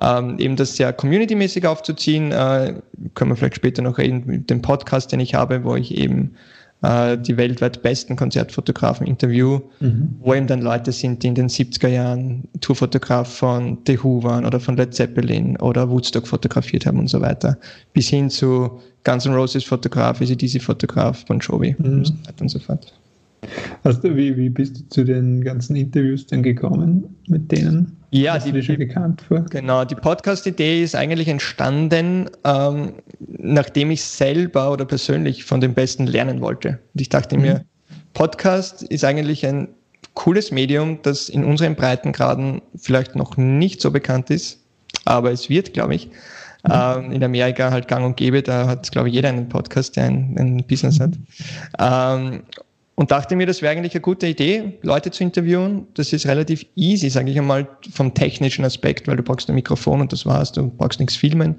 [0.00, 2.30] ähm, eben das sehr community-mäßig aufzuziehen.
[2.30, 2.74] Äh,
[3.14, 6.36] können wir vielleicht später noch reden mit dem Podcast, den ich habe, wo ich eben
[6.82, 10.14] äh, die weltweit besten Konzertfotografen interview, mhm.
[10.20, 14.46] wo eben dann Leute sind, die in den 70er Jahren Tourfotograf von The Who waren
[14.46, 17.58] oder von Led Zeppelin oder Woodstock fotografiert haben und so weiter,
[17.94, 21.84] bis hin zu Guns N' Roses Fotograf, ACDC Fotograf, Bon Jovi mhm.
[21.84, 22.92] und so weiter und so fort.
[23.84, 27.96] Hast du, wie, wie bist du zu den ganzen Interviews dann gekommen mit denen?
[28.10, 29.44] Ja, die, die schon bekannt vor.
[29.50, 32.94] Genau, die Podcast-Idee ist eigentlich entstanden, ähm,
[33.38, 36.80] nachdem ich selber oder persönlich von dem Besten lernen wollte.
[36.92, 37.42] Und ich dachte mhm.
[37.42, 37.64] mir,
[38.14, 39.68] Podcast ist eigentlich ein
[40.14, 44.58] cooles Medium, das in unseren Breitengraden vielleicht noch nicht so bekannt ist,
[45.04, 46.08] aber es wird, glaube ich.
[46.64, 46.72] Mhm.
[46.72, 50.04] Ähm, in Amerika halt gang und gäbe, da hat, glaube ich, jeder einen Podcast, der
[50.04, 51.12] ein, ein Business hat.
[51.78, 52.42] Ähm,
[53.00, 55.86] und dachte mir, das wäre eigentlich eine gute Idee, Leute zu interviewen.
[55.94, 60.02] Das ist relativ easy, sage ich einmal, vom technischen Aspekt, weil du brauchst ein Mikrofon
[60.02, 61.54] und das war's, du brauchst nichts filmen.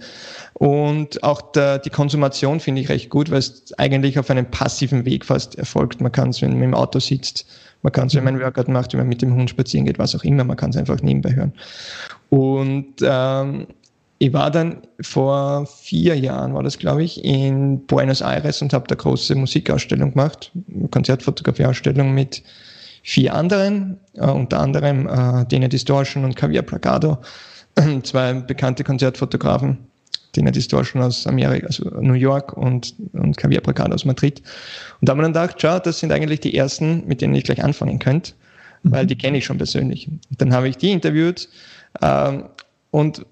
[0.53, 5.03] Und auch der, die Konsumation finde ich recht gut, weil es eigentlich auf einem passiven
[5.05, 5.99] Weg fast erfolgt.
[5.99, 7.47] Man kann es, wenn man im Auto sitzt,
[7.81, 9.97] man kann es, wenn man ein Workout macht, wenn man mit dem Hund spazieren geht,
[9.97, 11.53] was auch immer, man kann es einfach nebenbei hören.
[12.29, 13.65] Und ähm,
[14.21, 18.85] ich war dann vor vier Jahren, war das glaube ich, in Buenos Aires und habe
[18.87, 20.51] da große Musikausstellung gemacht,
[20.91, 22.43] Konzertfotografieausstellung mit
[23.01, 27.17] vier anderen, äh, unter anderem äh, Dene Distortion und Javier Placado,
[28.03, 29.79] zwei bekannte Konzertfotografen,
[30.35, 34.43] Dene Distortion aus Amerika, also New York und, und Javier Placado aus Madrid.
[34.99, 37.45] Und da haben wir dann gedacht, schau, das sind eigentlich die ersten, mit denen ich
[37.45, 38.33] gleich anfangen könnte,
[38.83, 40.07] weil die kenne ich schon persönlich.
[40.07, 41.49] Und dann habe ich die interviewt
[42.03, 42.43] ähm,
[42.91, 43.25] und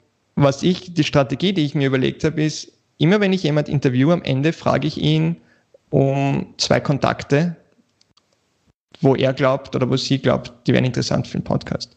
[0.43, 4.13] was ich, die Strategie, die ich mir überlegt habe, ist, immer wenn ich jemand interviewe,
[4.13, 5.37] am Ende frage ich ihn
[5.89, 7.55] um zwei Kontakte,
[9.01, 11.95] wo er glaubt oder wo sie glaubt, die wären interessant für den Podcast.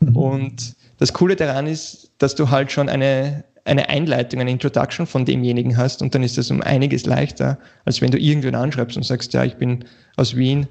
[0.00, 0.16] Mhm.
[0.16, 5.24] Und das Coole daran ist, dass du halt schon eine, eine Einleitung, eine Introduction von
[5.24, 9.02] demjenigen hast und dann ist das um einiges leichter, als wenn du irgendwen anschreibst und
[9.02, 9.84] sagst, ja, ich bin
[10.16, 10.68] aus Wien,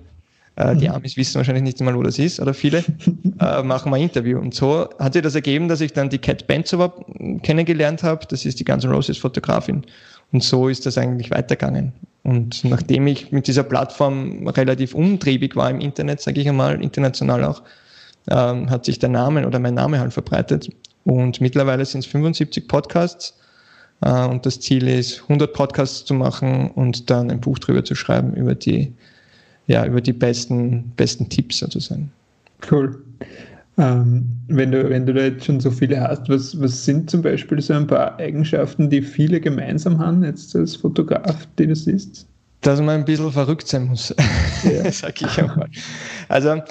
[0.56, 0.96] äh, die mhm.
[0.96, 2.84] Amis wissen wahrscheinlich nicht einmal, wo das ist, oder viele,
[3.40, 4.40] äh, machen wir ein Interview.
[4.40, 6.94] Und so hat sich das ergeben, dass ich dann die Cat Benzowa
[7.44, 8.26] kennengelernt habe.
[8.28, 9.86] Das ist die Guns N' Roses Fotografin.
[10.32, 11.94] Und so ist das eigentlich weitergegangen.
[12.24, 17.44] Und nachdem ich mit dieser Plattform relativ umtriebig war im Internet, sage ich einmal, international
[17.44, 17.64] auch,
[18.30, 20.70] ähm, hat sich der Name oder mein Name halt verbreitet.
[21.04, 23.34] Und mittlerweile sind es 75 Podcasts.
[24.02, 27.96] Äh, und das Ziel ist, 100 Podcasts zu machen und dann ein Buch drüber zu
[27.96, 28.94] schreiben über die
[29.72, 32.12] ja, über die besten, besten Tipps sozusagen.
[32.70, 33.02] Cool.
[33.78, 37.22] Ähm, wenn, du, wenn du da jetzt schon so viele hast, was, was sind zum
[37.22, 42.28] Beispiel so ein paar Eigenschaften, die viele gemeinsam haben, jetzt als Fotograf, die du siehst?
[42.60, 44.14] Dass man ein bisschen verrückt sein muss,
[44.64, 44.92] ja.
[44.92, 45.70] sag ich einmal.
[46.28, 46.62] Also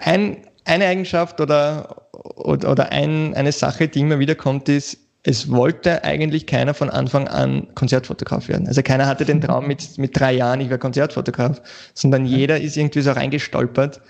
[0.00, 0.36] ein,
[0.66, 6.04] eine Eigenschaft oder, oder, oder ein, eine Sache, die immer wieder kommt, ist, es wollte
[6.04, 8.66] eigentlich keiner von Anfang an Konzertfotograf werden.
[8.66, 11.60] Also keiner hatte den Traum mit, mit drei Jahren, ich wäre Konzertfotograf,
[11.92, 14.00] sondern jeder ist irgendwie so reingestolpert,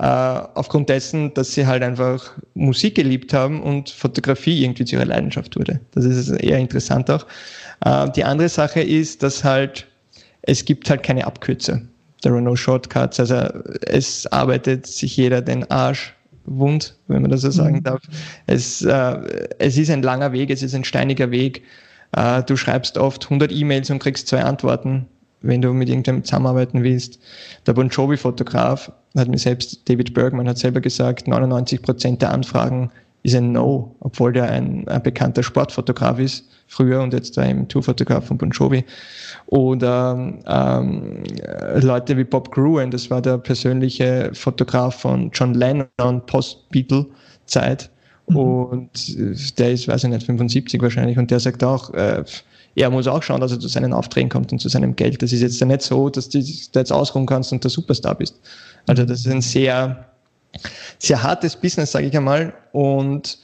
[0.00, 5.04] äh, aufgrund dessen, dass sie halt einfach Musik geliebt haben und Fotografie irgendwie zu ihrer
[5.04, 5.78] Leidenschaft wurde.
[5.92, 7.24] Das ist eher interessant auch.
[7.84, 9.86] Äh, die andere Sache ist, dass halt,
[10.42, 11.82] es gibt halt keine Abkürze.
[12.22, 13.20] There are no shortcuts.
[13.20, 13.36] Also
[13.82, 17.82] es arbeitet sich jeder den Arsch wund, wenn man das so sagen mhm.
[17.84, 18.02] darf.
[18.46, 21.62] Es, äh, es ist ein langer Weg, es ist ein steiniger Weg.
[22.12, 25.06] Äh, du schreibst oft 100 E-Mails und kriegst zwei Antworten,
[25.42, 27.18] wenn du mit irgendjemandem zusammenarbeiten willst.
[27.66, 32.90] Der Bon Jovi-Fotograf hat mir selbst, David Bergman hat selber gesagt, 99 Prozent der Anfragen
[33.24, 38.26] ist ein No, obwohl der ein, ein bekannter Sportfotograf ist, früher und jetzt ein Tourfotograf
[38.26, 38.84] von Bon Jovi.
[39.46, 41.22] Oder ähm,
[41.80, 47.90] Leute wie Bob Gruen, das war der persönliche Fotograf von John Lennon, Post-Beatle-Zeit.
[48.28, 48.36] Mhm.
[48.36, 51.16] Und der ist, weiß ich nicht, 75 wahrscheinlich.
[51.16, 52.24] Und der sagt auch, äh,
[52.76, 55.22] er muss auch schauen, dass er zu seinen Aufträgen kommt und zu seinem Geld.
[55.22, 58.16] Das ist jetzt ja nicht so, dass du da jetzt ausruhen kannst und der Superstar
[58.16, 58.38] bist.
[58.86, 60.04] Also das ist ein sehr,
[60.98, 62.54] sehr hartes Business, sage ich einmal.
[62.72, 63.38] Und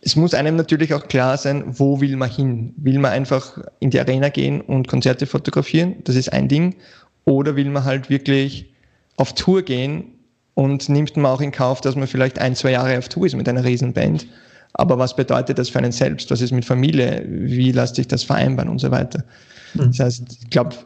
[0.00, 2.74] es muss einem natürlich auch klar sein, wo will man hin?
[2.76, 5.96] Will man einfach in die Arena gehen und Konzerte fotografieren?
[6.04, 6.76] Das ist ein Ding.
[7.24, 8.72] Oder will man halt wirklich
[9.16, 10.12] auf Tour gehen
[10.54, 13.36] und nimmt man auch in Kauf, dass man vielleicht ein, zwei Jahre auf Tour ist
[13.36, 14.26] mit einer Riesenband?
[14.74, 16.30] Aber was bedeutet das für einen selbst?
[16.30, 17.24] Was ist mit Familie?
[17.26, 19.24] Wie lässt sich das vereinbaren und so weiter?
[19.74, 19.86] Mhm.
[19.88, 20.76] Das heißt, ich glaube,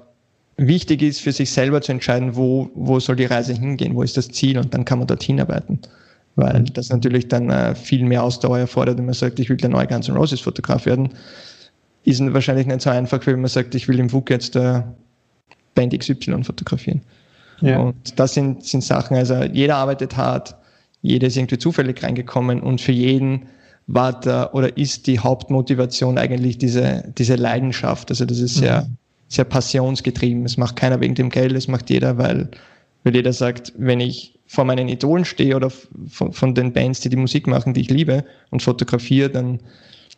[0.66, 3.94] wichtig ist für sich selber zu entscheiden, wo, wo soll die Reise hingehen?
[3.94, 4.58] Wo ist das Ziel?
[4.58, 5.80] Und dann kann man dorthin arbeiten
[6.36, 9.70] weil das natürlich dann äh, viel mehr Ausdauer erfordert, wenn man sagt, ich will der
[9.70, 11.10] neue Guns N' Roses Fotograf werden.
[12.04, 14.82] Ist wahrscheinlich nicht so einfach, wenn man sagt, ich will im WUK jetzt äh,
[15.74, 17.02] Band XY fotografieren.
[17.60, 17.78] Ja.
[17.78, 20.56] Und das sind, sind Sachen, also jeder arbeitet hart,
[21.02, 23.46] jeder ist irgendwie zufällig reingekommen und für jeden
[23.86, 28.10] war da oder ist die Hauptmotivation eigentlich diese, diese Leidenschaft.
[28.10, 28.96] Also das ist sehr, mhm.
[29.30, 30.44] Sehr passionsgetrieben.
[30.44, 32.50] Es macht keiner wegen dem Geld, es macht jeder, weil,
[33.04, 37.08] weil jeder sagt, wenn ich vor meinen Idolen stehe oder von, von, den Bands, die
[37.08, 39.60] die Musik machen, die ich liebe und fotografiere, dann,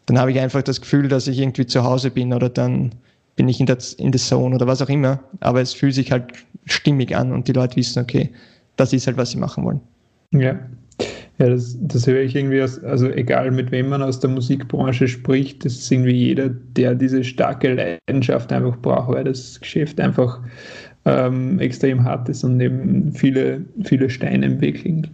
[0.07, 2.95] dann habe ich einfach das Gefühl, dass ich irgendwie zu Hause bin oder dann
[3.37, 5.21] bin ich in der, in der Zone oder was auch immer.
[5.41, 6.33] Aber es fühlt sich halt
[6.65, 8.31] stimmig an und die Leute wissen, okay,
[8.77, 9.81] das ist halt, was sie machen wollen.
[10.31, 10.59] Ja.
[11.43, 15.09] Ja, das, das höre ich irgendwie aus, also egal mit wem man aus der Musikbranche
[15.09, 20.41] spricht, das ist irgendwie jeder, der diese starke Leidenschaft einfach braucht, weil das Geschäft einfach
[21.05, 25.09] ähm, extrem hart ist und eben viele, viele Steine im Weg liegen.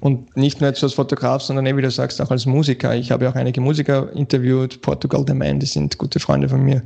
[0.00, 2.94] Und nicht nur jetzt als Fotograf, sondern eben, wie du sagst, auch als Musiker.
[2.94, 6.62] Ich habe ja auch einige Musiker interviewt, Portugal The Man, die sind gute Freunde von
[6.62, 6.82] mir.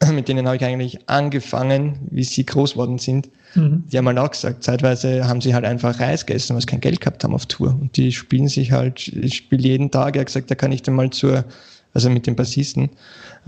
[0.12, 3.30] Mit denen habe ich eigentlich angefangen, wie sie groß worden sind.
[3.54, 3.84] Mhm.
[3.90, 6.80] Die haben halt auch gesagt, zeitweise haben sie halt einfach Reis gegessen, weil sie kein
[6.80, 7.70] Geld gehabt haben auf Tour.
[7.80, 10.82] Und die spielen sich halt, ich spiele jeden Tag, er hat gesagt, da kann ich
[10.82, 11.46] dann mal zur,
[11.94, 12.90] also mit dem Bassisten,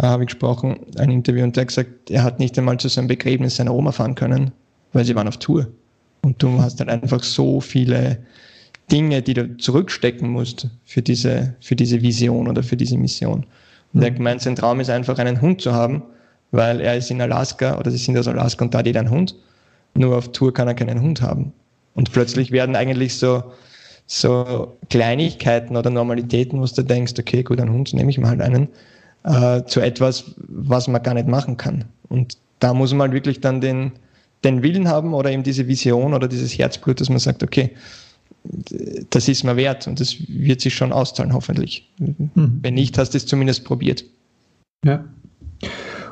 [0.00, 2.88] äh, habe ich gesprochen, ein Interview, und der hat gesagt, er hat nicht einmal zu
[2.88, 4.52] seinem Begräbnis seiner Oma fahren können,
[4.92, 5.68] weil sie waren auf Tour.
[6.22, 8.18] Und du hast dann halt einfach so viele
[8.90, 13.46] Dinge, die du zurückstecken musst für diese, für diese Vision oder für diese Mission.
[13.92, 16.02] Und er gemeint, sein Traum ist einfach, einen Hund zu haben,
[16.50, 19.34] weil er ist in Alaska oder sie sind aus Alaska und da jeder einen Hund.
[19.94, 21.52] Nur auf Tour kann er keinen Hund haben.
[21.94, 23.42] Und plötzlich werden eigentlich so,
[24.06, 28.40] so Kleinigkeiten oder Normalitäten, wo du denkst, okay, gut, einen Hund nehme ich mal halt
[28.40, 28.68] einen,
[29.24, 31.84] äh, zu etwas, was man gar nicht machen kann.
[32.08, 33.92] Und da muss man halt wirklich dann den,
[34.44, 37.70] den Willen haben oder eben diese Vision oder dieses Herzblut, dass man sagt, okay,
[39.10, 41.90] das ist mir wert und das wird sich schon auszahlen, hoffentlich.
[41.98, 42.60] Mhm.
[42.62, 44.04] Wenn nicht, hast du es zumindest probiert.
[44.84, 45.04] Ja.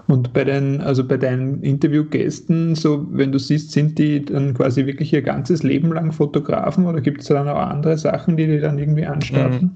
[0.08, 4.86] Und bei den, also bei deinen Interviewgästen, so wenn du siehst, sind die dann quasi
[4.86, 8.58] wirklich ihr ganzes Leben lang Fotografen oder gibt es dann auch andere Sachen, die die
[8.58, 9.60] dann irgendwie anstarten?
[9.60, 9.70] Mhm.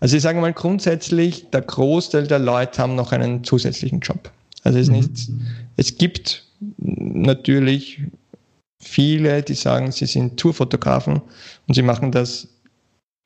[0.00, 4.32] Also ich sage mal grundsätzlich, der Großteil der Leute haben noch einen zusätzlichen Job.
[4.64, 4.96] Also es, mhm.
[4.96, 5.30] nicht,
[5.76, 6.44] es gibt
[6.76, 8.02] natürlich
[8.80, 11.20] viele, die sagen, sie sind Tourfotografen
[11.68, 12.48] und sie machen das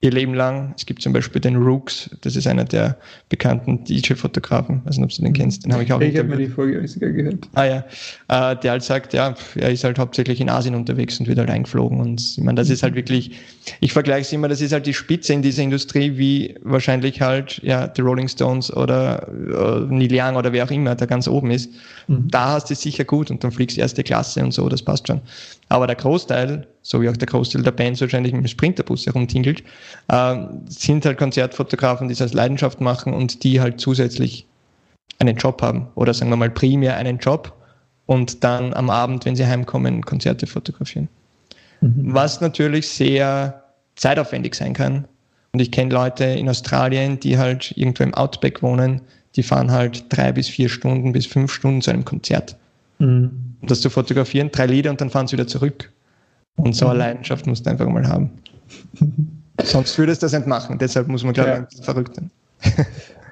[0.03, 0.75] ihr Leben lang.
[0.77, 4.83] Es gibt zum Beispiel den Rooks, das ist einer der bekannten DJ-Fotografen.
[4.85, 6.87] weiß nicht, ob du den kennst, den habe ich auch Ich habe mir die Folge
[6.89, 7.49] sogar gehört.
[7.55, 7.85] Ah ja,
[8.29, 11.51] äh, der halt sagt, ja, er ist halt hauptsächlich in Asien unterwegs und wird halt
[11.51, 12.01] eingeflogen.
[12.01, 13.39] Und ich meine, das ist halt wirklich,
[13.79, 17.61] ich vergleiche es immer, das ist halt die Spitze in dieser Industrie, wie wahrscheinlich halt
[17.63, 21.53] ja die Rolling Stones oder äh, Neil Young oder wer auch immer da ganz oben
[21.53, 21.71] ist.
[22.09, 22.27] Mhm.
[22.29, 24.83] Da hast du es sicher gut und dann fliegst du erste Klasse und so, das
[24.83, 25.21] passt schon.
[25.73, 29.65] Aber der Großteil, so wie auch der Großteil der Bands wahrscheinlich mit dem Sprinterbus herumtingelt,
[30.09, 30.37] äh,
[30.69, 34.47] sind halt Konzertfotografen, die es als Leidenschaft machen und die halt zusätzlich
[35.19, 37.55] einen Job haben oder sagen wir mal primär einen Job
[38.05, 41.09] und dann am Abend, wenn sie heimkommen, Konzerte fotografieren.
[41.81, 42.13] Mhm.
[42.13, 43.63] Was natürlich sehr
[43.97, 45.07] zeitaufwendig sein kann.
[45.53, 49.01] Und ich kenne Leute in Australien, die halt irgendwo im Outback wohnen,
[49.37, 52.57] die fahren halt drei bis vier Stunden bis fünf Stunden zu einem Konzert.
[52.99, 53.52] Mhm.
[53.63, 55.91] Um das zu fotografieren, drei Lieder und dann fahren sie wieder zurück.
[56.57, 57.01] Und so eine mhm.
[57.01, 58.31] Leidenschaft musst du einfach mal haben.
[59.63, 60.79] Sonst würdest du das nicht machen.
[60.79, 61.85] Deshalb muss man, glaube ich, ja.
[61.85, 62.31] verrückt sein.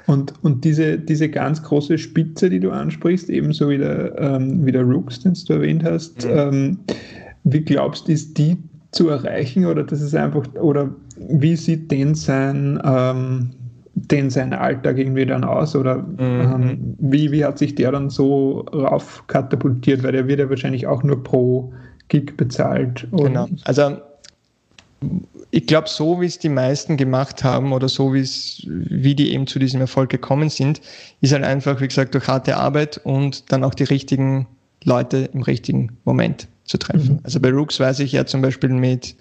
[0.07, 4.73] Und, und diese, diese ganz große Spitze, die du ansprichst, ebenso wie der, ähm, wie
[4.73, 6.31] der Rooks, den du erwähnt hast, mhm.
[6.35, 6.79] ähm,
[7.45, 8.57] wie glaubst du, ist die
[8.90, 13.51] zu erreichen oder das ist einfach, oder wie sieht denn sein, ähm,
[13.94, 16.18] denn sein Alltag irgendwie dann aus oder mhm.
[16.18, 20.87] ähm, wie, wie hat sich der dann so rauf katapultiert, weil der wird ja wahrscheinlich
[20.87, 21.72] auch nur pro
[22.09, 23.07] Gig bezahlt.
[23.12, 23.98] genau, also
[25.50, 29.33] ich glaube, so wie es die meisten gemacht haben oder so wie es, wie die
[29.33, 30.81] eben zu diesem Erfolg gekommen sind,
[31.20, 34.46] ist halt einfach, wie gesagt, durch harte Arbeit und dann auch die richtigen
[34.85, 37.14] Leute im richtigen Moment zu treffen.
[37.14, 37.20] Mhm.
[37.22, 39.16] Also bei Rooks weiß ich ja zum Beispiel mit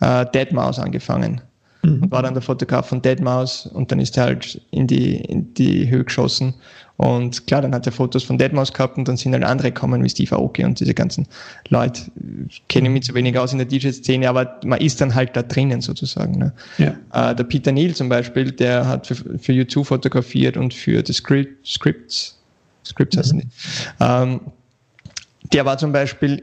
[0.00, 1.40] äh, Deadmaus angefangen.
[1.82, 2.02] Mhm.
[2.02, 5.54] Und war dann der Fotograf von Deadmaus und dann ist er halt in die, in
[5.54, 6.54] die Höhe geschossen
[7.00, 10.04] und klar, dann hat er Fotos von Deadmau5 gehabt und dann sind halt andere gekommen,
[10.04, 11.26] wie Steve Aoki und diese ganzen
[11.70, 12.02] Leute.
[12.50, 15.42] Ich kenne mich zu wenig aus in der DJ-Szene, aber man ist dann halt da
[15.42, 16.36] drinnen sozusagen.
[16.36, 16.52] Ne?
[16.76, 17.30] Ja.
[17.30, 21.14] Äh, der Peter Neal zum Beispiel, der hat für, für YouTube fotografiert und für die
[21.14, 22.38] Script, Scripts,
[22.84, 23.40] Scripts heißen mhm.
[23.40, 23.48] die.
[24.00, 24.40] Ähm,
[25.54, 26.42] der war zum Beispiel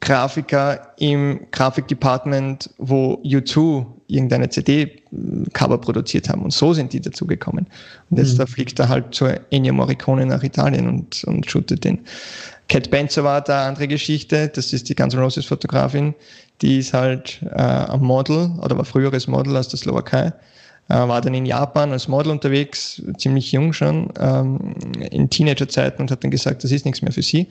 [0.00, 6.42] Grafiker im Grafikdepartment, wo U2 irgendeine CD-Cover produziert haben.
[6.42, 7.66] Und so sind die dazu gekommen.
[8.10, 8.38] Und jetzt mhm.
[8.38, 12.00] da fliegt er halt zur Ennio Morricone nach Italien und, und shootet den.
[12.68, 14.48] Cat Benzer war da andere Geschichte.
[14.48, 16.14] Das ist die Guns N' Roses Fotografin.
[16.60, 20.32] Die ist halt äh, ein Model oder war früheres Model aus der Slowakei.
[20.88, 24.74] Äh, war dann in Japan als Model unterwegs, ziemlich jung schon, ähm,
[25.10, 27.48] in Teenagerzeiten und hat dann gesagt, das ist nichts mehr für sie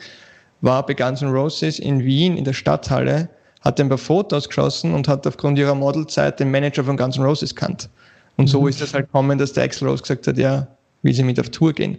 [0.63, 3.30] war bei Guns N' Roses in Wien in der Stadthalle,
[3.62, 7.23] hat ein paar Fotos geschossen und hat aufgrund ihrer Modelzeit den Manager von Guns N'
[7.23, 7.89] Roses kannt.
[8.38, 8.69] Und so mhm.
[8.69, 10.67] ist es halt gekommen, dass der Axel Rose gesagt hat, ja,
[11.04, 11.97] will sie mit auf Tour gehen.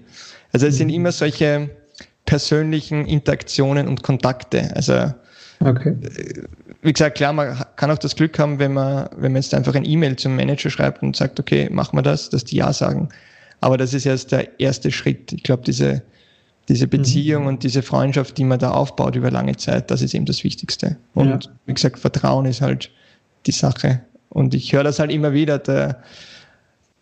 [0.52, 0.94] Also es sind mhm.
[0.94, 1.70] immer solche
[2.24, 4.74] persönlichen Interaktionen und Kontakte.
[4.74, 5.12] Also
[5.60, 5.94] okay.
[6.80, 9.74] wie gesagt, klar, man kann auch das Glück haben, wenn man, wenn man jetzt einfach
[9.74, 13.10] ein E-Mail zum Manager schreibt und sagt, okay, machen wir das, dass die Ja sagen.
[13.60, 15.32] Aber das ist erst der erste Schritt.
[15.34, 16.02] Ich glaube, diese
[16.68, 17.48] diese Beziehung mhm.
[17.48, 20.96] und diese Freundschaft, die man da aufbaut über lange Zeit, das ist eben das Wichtigste.
[21.14, 21.50] Und ja.
[21.66, 22.90] wie gesagt, Vertrauen ist halt
[23.46, 24.00] die Sache.
[24.30, 26.02] Und ich höre das halt immer wieder, der,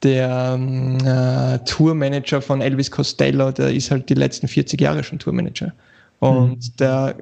[0.02, 5.18] der ähm, äh, Tourmanager von Elvis Costello, der ist halt die letzten 40 Jahre schon
[5.18, 5.72] Tourmanager.
[6.18, 6.76] Und mhm.
[6.78, 7.16] der,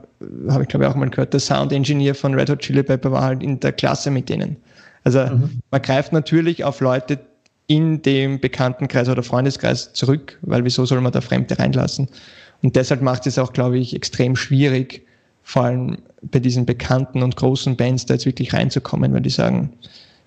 [0.49, 3.13] habe ich glaube ich auch mal gehört, der Sound Engineer von Red Hot Chili Pepper
[3.13, 4.57] war halt in der Klasse mit denen.
[5.05, 5.61] Also mhm.
[5.71, 7.19] man greift natürlich auf Leute
[7.71, 12.09] in dem Bekanntenkreis oder Freundeskreis zurück, weil wieso soll man da Fremde reinlassen?
[12.63, 15.07] Und deshalb macht es auch, glaube ich, extrem schwierig,
[15.45, 19.73] vor allem bei diesen bekannten und großen Bands da jetzt wirklich reinzukommen, weil die sagen,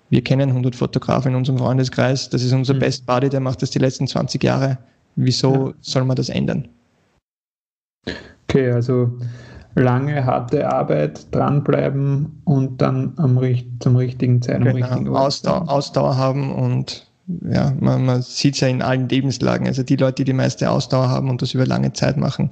[0.08, 2.78] wir kennen 100 Fotografen in unserem Freundeskreis, das ist unser mhm.
[2.78, 4.78] Best Buddy, der macht das die letzten 20 Jahre.
[5.16, 5.74] Wieso ja.
[5.82, 6.66] soll man das ändern?
[8.48, 9.18] Okay, also
[9.74, 13.38] lange, harte Arbeit, dranbleiben und dann am,
[13.80, 15.26] zum richtigen Zeitpunkt genau, richtigen Ort.
[15.26, 19.66] Ausdauer, Ausdauer haben und ja, man, man sieht es ja in allen Lebenslagen.
[19.66, 22.50] Also die Leute, die die meiste Ausdauer haben und das über lange Zeit machen,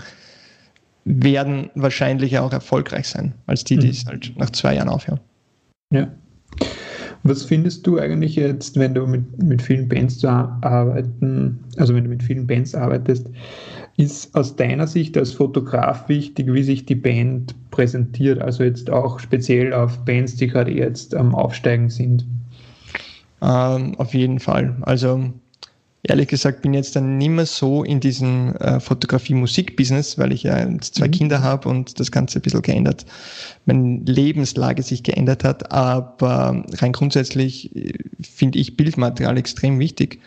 [1.04, 3.92] werden wahrscheinlich auch erfolgreich sein, als die, die mhm.
[3.92, 5.20] es halt nach zwei Jahren aufhören.
[5.90, 6.08] Ja.
[7.24, 12.04] Was findest du eigentlich jetzt, wenn du mit, mit vielen Bands zu arbeiten, also wenn
[12.04, 13.28] du mit vielen Bands arbeitest,
[13.96, 18.40] ist aus deiner Sicht als Fotograf wichtig, wie sich die Band präsentiert?
[18.40, 22.26] Also jetzt auch speziell auf Bands, die gerade jetzt am Aufsteigen sind.
[23.42, 24.76] Ähm, auf jeden Fall.
[24.83, 25.33] Also
[26.05, 30.44] ehrlich gesagt bin ich jetzt dann nicht mehr so in diesem äh, Fotografie-Musik-Business, weil ich
[30.44, 31.12] ja zwei mhm.
[31.12, 33.05] Kinder habe und das Ganze ein bisschen geändert,
[33.66, 35.72] meine Lebenslage sich geändert hat.
[35.72, 40.20] Aber rein grundsätzlich äh, finde ich Bildmaterial extrem wichtig.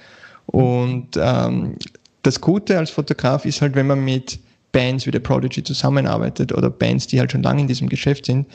[0.48, 1.76] Und ähm,
[2.24, 4.40] das Gute als Fotograf ist halt, wenn man mit
[4.72, 8.46] Bands wie der Prodigy zusammenarbeitet oder Bands, die halt schon lange in diesem Geschäft sind,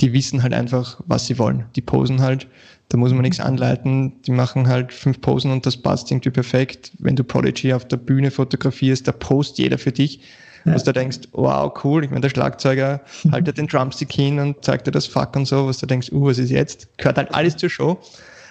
[0.00, 1.64] die wissen halt einfach, was sie wollen.
[1.76, 2.46] Die posen halt,
[2.94, 6.92] da muss man nichts anleiten, die machen halt fünf Posen und das passt irgendwie perfekt.
[7.00, 10.20] Wenn du Prodigy auf der Bühne fotografierst, da post jeder für dich,
[10.64, 10.74] ja.
[10.74, 13.00] was du denkst, wow, cool, ich meine, der Schlagzeuger
[13.32, 16.26] haltet den Drumstick hin und zeigt dir das Fuck und so, was du denkst, uh,
[16.26, 16.96] was ist jetzt?
[16.96, 17.98] Gehört halt alles zur Show.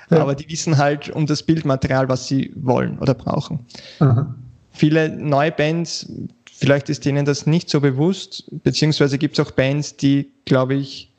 [0.09, 0.17] Ja.
[0.17, 3.65] Aber die wissen halt um das Bildmaterial, was sie wollen oder brauchen.
[3.99, 4.35] Aha
[4.73, 6.11] viele neue Bands,
[6.51, 11.13] vielleicht ist denen das nicht so bewusst, beziehungsweise gibt es auch Bands, die, glaube ich,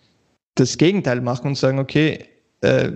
[0.56, 2.26] das Gegenteil machen und sagen, okay,
[2.64, 2.92] äh,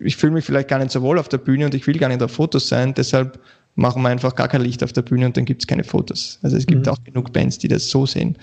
[0.00, 2.08] ich fühle mich vielleicht gar nicht so wohl auf der Bühne und ich will gar
[2.08, 3.40] nicht auf Fotos sein, deshalb
[3.74, 6.38] machen wir einfach gar kein Licht auf der Bühne und dann gibt es keine Fotos.
[6.42, 6.92] Also es gibt mhm.
[6.92, 8.36] auch genug Bands, die das so sehen.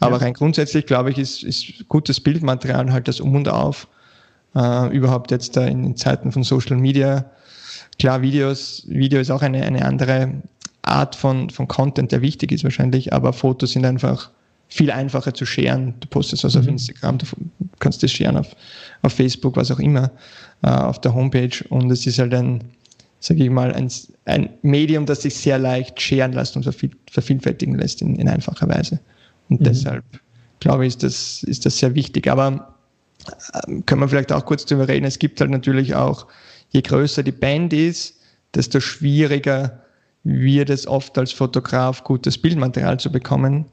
[0.00, 0.22] Aber ja.
[0.22, 3.88] rein grundsätzlich, glaube ich, ist, ist gutes Bildmaterial halt das Um und Auf.
[4.54, 7.24] Äh, überhaupt jetzt da in, Zeiten von Social Media.
[7.98, 10.34] Klar, Videos, Video ist auch eine, eine andere
[10.82, 14.30] Art von, von Content, der wichtig ist wahrscheinlich, aber Fotos sind einfach
[14.68, 15.94] viel einfacher zu scheren.
[16.00, 16.60] Du postest was mhm.
[16.60, 17.26] auf Instagram, du
[17.78, 18.54] kannst das scheren auf,
[19.02, 20.10] auf Facebook, was auch immer,
[20.62, 22.64] äh, auf der Homepage und es ist halt ein,
[23.20, 23.90] sage ich mal, ein,
[24.24, 28.68] ein Medium, das sich sehr leicht scheren lässt und verviel, vervielfältigen lässt in, in einfacher
[28.68, 29.00] Weise.
[29.48, 29.64] Und mhm.
[29.64, 30.04] deshalb
[30.60, 32.28] glaube ich, ist das, ist das sehr wichtig.
[32.28, 32.74] Aber
[33.52, 36.26] äh, können wir vielleicht auch kurz darüber reden, es gibt halt natürlich auch,
[36.70, 38.16] je größer die Band ist,
[38.54, 39.80] desto schwieriger
[40.24, 43.66] wird es oft als Fotograf gutes Bildmaterial zu bekommen,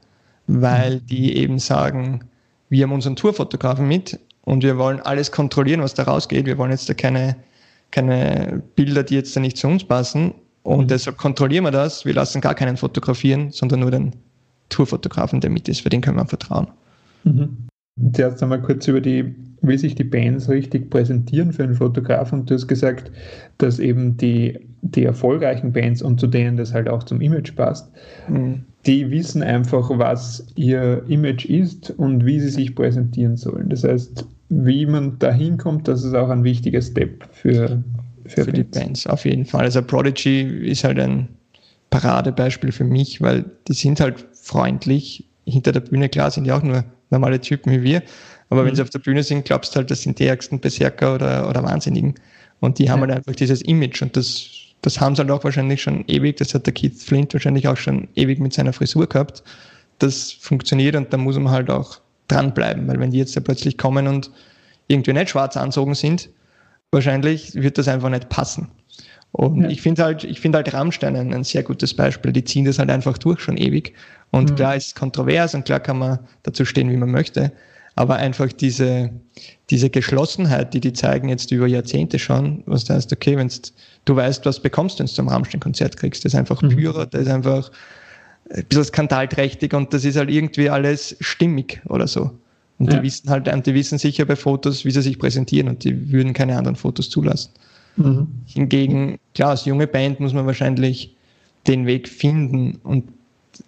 [0.46, 2.24] weil die eben sagen,
[2.68, 6.46] wir haben unseren Tourfotografen mit und wir wollen alles kontrollieren, was da rausgeht.
[6.46, 7.36] Wir wollen jetzt da keine,
[7.90, 10.34] keine Bilder, die jetzt da nicht zu uns passen.
[10.62, 10.88] Und mhm.
[10.88, 12.04] deshalb kontrollieren wir das.
[12.04, 14.12] Wir lassen gar keinen fotografieren, sondern nur den
[14.68, 15.80] Tourfotografen, der mit ist.
[15.82, 16.68] Für den können wir vertrauen.
[17.24, 17.68] Mhm.
[18.12, 22.44] Zuerst einmal kurz über die, wie sich die Bands richtig präsentieren für einen Fotografen.
[22.44, 23.12] Du hast gesagt,
[23.58, 27.90] dass eben die die erfolgreichen Bands und zu denen das halt auch zum Image passt,
[28.28, 28.64] mhm.
[28.86, 33.68] Die wissen einfach, was ihr Image ist und wie sie sich präsentieren sollen.
[33.68, 37.82] Das heißt, wie man da hinkommt, das ist auch ein wichtiger Step für,
[38.26, 38.54] für, für Bands.
[38.54, 39.62] die Bands, auf jeden Fall.
[39.62, 41.28] Also Prodigy ist halt ein
[41.90, 45.24] Paradebeispiel für mich, weil die sind halt freundlich.
[45.46, 48.02] Hinter der Bühne, klar, sind die auch nur normale Typen wie wir.
[48.48, 48.68] Aber mhm.
[48.68, 51.48] wenn sie auf der Bühne sind, glaubst du halt, das sind die ärgsten Berserker oder,
[51.48, 52.14] oder Wahnsinnigen.
[52.60, 53.08] Und die haben ja.
[53.08, 54.53] halt einfach dieses Image und das
[54.84, 57.76] das haben sie halt auch wahrscheinlich schon ewig, das hat der Keith Flint wahrscheinlich auch
[57.78, 59.42] schon ewig mit seiner Frisur gehabt.
[59.98, 63.78] Das funktioniert und da muss man halt auch dranbleiben, weil wenn die jetzt ja plötzlich
[63.78, 64.30] kommen und
[64.86, 66.28] irgendwie nicht schwarz anzogen sind,
[66.90, 68.68] wahrscheinlich wird das einfach nicht passen.
[69.32, 69.68] Und ja.
[69.70, 72.32] ich finde halt, ich finde halt Rammstein ein, ein, sehr gutes Beispiel.
[72.32, 73.94] Die ziehen das halt einfach durch schon ewig.
[74.32, 74.54] Und mhm.
[74.54, 77.52] klar ist es kontrovers und klar kann man dazu stehen, wie man möchte
[77.96, 79.10] aber einfach diese,
[79.70, 83.50] diese Geschlossenheit, die die zeigen jetzt über Jahrzehnte schon, was heißt, okay, wenn
[84.04, 86.70] du weißt, was bekommst, wenn du zum Rammstein-Konzert kriegst, das ist einfach mhm.
[86.70, 87.70] purer, das ist einfach
[88.50, 92.30] ein bisschen skandalträchtig und das ist halt irgendwie alles stimmig oder so.
[92.78, 92.98] Und ja.
[92.98, 96.10] die wissen halt, und die wissen sicher bei Fotos, wie sie sich präsentieren und die
[96.10, 97.52] würden keine anderen Fotos zulassen.
[97.96, 98.26] Mhm.
[98.46, 101.14] Hingegen, klar, als junge Band muss man wahrscheinlich
[101.68, 103.04] den Weg finden und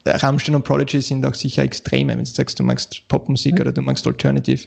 [0.06, 3.60] Rammstein und Prodigy sind auch sicher Extreme, wenn du sagst, du magst Popmusik mhm.
[3.60, 4.66] oder du magst Alternative,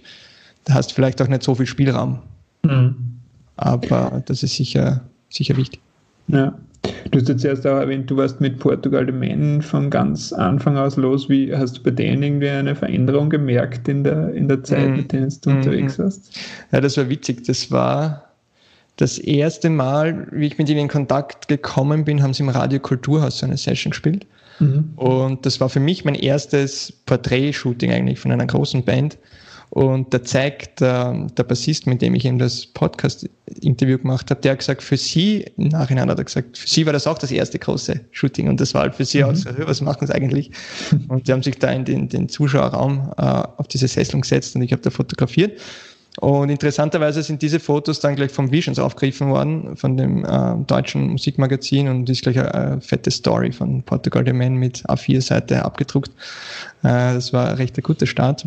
[0.66, 2.20] da hast du vielleicht auch nicht so viel Spielraum.
[2.64, 2.96] Mhm.
[3.56, 5.80] aber das ist sicher, sicher wichtig.
[6.28, 6.54] Ja.
[7.12, 10.78] Du hast jetzt erst auch erwähnt, du warst mit Portugal de Man von ganz Anfang
[10.78, 11.30] aus los.
[11.30, 14.96] Wie hast du bei denen irgendwie eine Veränderung gemerkt in der, in der Zeit, mm.
[14.96, 16.38] mit denen du unterwegs warst?
[16.72, 17.44] Ja, das war witzig.
[17.46, 18.30] Das war
[18.96, 22.80] das erste Mal, wie ich mit ihnen in Kontakt gekommen bin, haben sie im Radio
[22.80, 24.26] Kulturhaus so eine Session gespielt.
[24.60, 24.94] Mhm.
[24.96, 29.18] Und das war für mich mein erstes Porträt-Shooting eigentlich von einer großen Band.
[29.72, 34.54] Und da zeigt der, der Bassist, mit dem ich eben das Podcast-Interview gemacht habe, der
[34.54, 37.32] hat gesagt, für sie, im Nachhinein hat er gesagt, für sie war das auch das
[37.32, 39.30] erste große Shooting und das war halt für sie mhm.
[39.30, 40.50] auch so, was machen sie eigentlich?
[41.08, 44.64] Und die haben sich da in den, den Zuschauerraum äh, auf diese Sesseln gesetzt und
[44.64, 45.60] ich habe da fotografiert.
[46.20, 51.12] Und interessanterweise sind diese Fotos dann gleich vom Visions aufgegriffen worden, von dem äh, deutschen
[51.12, 56.12] Musikmagazin und ist gleich eine, eine fette Story von Portugal the Man mit A4-Seite abgedruckt.
[56.84, 58.46] Äh, das war ein recht guter Start.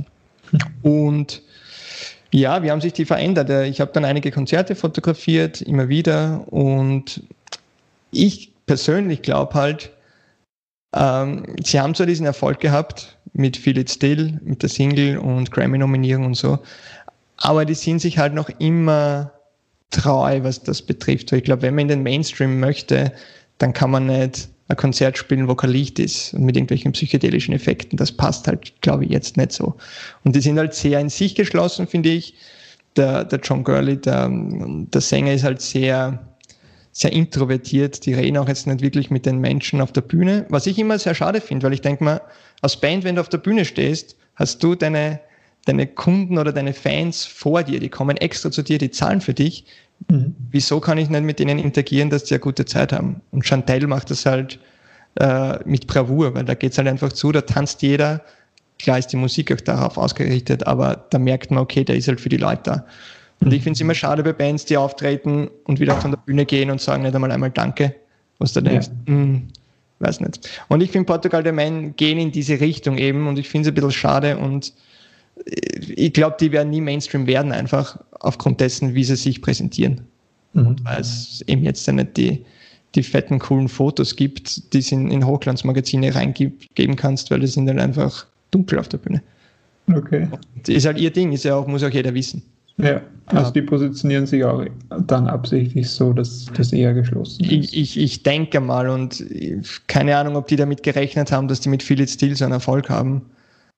[0.82, 1.40] Und
[2.30, 3.48] ja, wie haben sich die verändert?
[3.48, 6.44] Äh, ich habe dann einige Konzerte fotografiert, immer wieder.
[6.52, 7.22] Und
[8.10, 9.90] ich persönlich glaube halt,
[10.94, 15.50] ähm, sie haben zwar diesen Erfolg gehabt mit Feel It Still, mit der Single und
[15.50, 16.58] Grammy-Nominierung und so,
[17.42, 19.32] aber die sind sich halt noch immer
[19.90, 21.32] treu, was das betrifft.
[21.32, 23.12] Ich glaube, wenn man in den Mainstream möchte,
[23.58, 27.52] dann kann man nicht ein Konzert spielen, wo kein Licht ist und mit irgendwelchen psychedelischen
[27.52, 27.96] Effekten.
[27.96, 29.74] Das passt halt, glaube ich, jetzt nicht so.
[30.22, 32.34] Und die sind halt sehr in sich geschlossen, finde ich.
[32.94, 36.24] Der, der John Gurley, der, der Sänger, ist halt sehr,
[36.92, 38.06] sehr introvertiert.
[38.06, 40.98] Die reden auch jetzt nicht wirklich mit den Menschen auf der Bühne, was ich immer
[40.98, 42.20] sehr schade finde, weil ich denke mal,
[42.60, 45.18] als Band, wenn du auf der Bühne stehst, hast du deine,
[45.64, 49.34] deine Kunden oder deine Fans vor dir, die kommen extra zu dir, die zahlen für
[49.34, 49.64] dich.
[50.08, 50.34] Mhm.
[50.50, 53.20] Wieso kann ich nicht mit denen interagieren, dass die eine gute Zeit haben?
[53.30, 54.58] Und Chantel macht das halt
[55.20, 58.22] äh, mit Bravour, weil da geht's halt einfach zu, da tanzt jeder.
[58.78, 62.20] Klar ist die Musik auch darauf ausgerichtet, aber da merkt man, okay, der ist halt
[62.20, 62.86] für die Leute da.
[63.40, 63.54] Und mhm.
[63.54, 66.70] ich finde es immer schade bei Bands, die auftreten und wieder von der Bühne gehen
[66.70, 67.94] und sagen nicht einmal einmal Danke,
[68.38, 68.88] was da denkst.
[69.06, 69.12] Ja.
[69.12, 69.48] Hm,
[70.00, 70.48] weiß nicht.
[70.68, 73.72] Und ich finde Portugal der Man gehen in diese Richtung eben und ich finde es
[73.72, 74.72] ein bisschen schade und
[75.44, 80.02] ich glaube, die werden nie Mainstream werden, einfach aufgrund dessen, wie sie sich präsentieren.
[80.52, 80.66] Mhm.
[80.66, 82.44] Und weil es eben jetzt ja nicht die,
[82.94, 87.66] die fetten, coolen Fotos gibt, die es in, in Hochglanzmagazine reingeben kannst, weil die sind
[87.66, 89.22] dann einfach dunkel auf der Bühne.
[89.92, 90.28] Okay.
[90.54, 92.42] Und ist halt ihr Ding, ist ja auch, muss auch jeder wissen.
[92.78, 94.64] Ja, also die positionieren sich auch
[95.06, 97.52] dann absichtlich so, dass das eher geschlossen ist.
[97.52, 99.24] Ich, ich, ich denke mal und
[99.88, 102.88] keine Ahnung, ob die damit gerechnet haben, dass die mit Philip Steele so einen Erfolg
[102.88, 103.22] haben.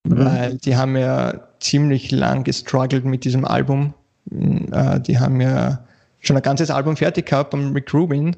[0.05, 0.25] Mhm.
[0.25, 3.95] Weil die haben ja ziemlich lang gestruggelt mit diesem Album.
[4.31, 5.81] Äh, die haben ja
[6.21, 8.37] schon ein ganzes Album fertig gehabt beim Rick Rubin,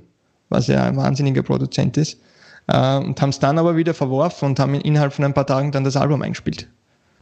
[0.49, 2.21] was ja ein wahnsinniger Produzent ist.
[2.69, 5.73] Äh, und haben es dann aber wieder verworfen und haben innerhalb von ein paar Tagen
[5.73, 6.69] dann das Album eingespielt.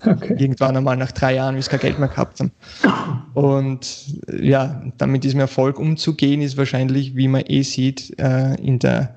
[0.05, 0.36] Okay.
[0.38, 2.53] Irgendwann einmal nach drei Jahren, wie es kein Geld mehr gehabt haben.
[3.32, 8.78] Und ja, dann mit diesem Erfolg umzugehen, ist wahrscheinlich, wie man eh sieht, äh, in
[8.78, 9.14] der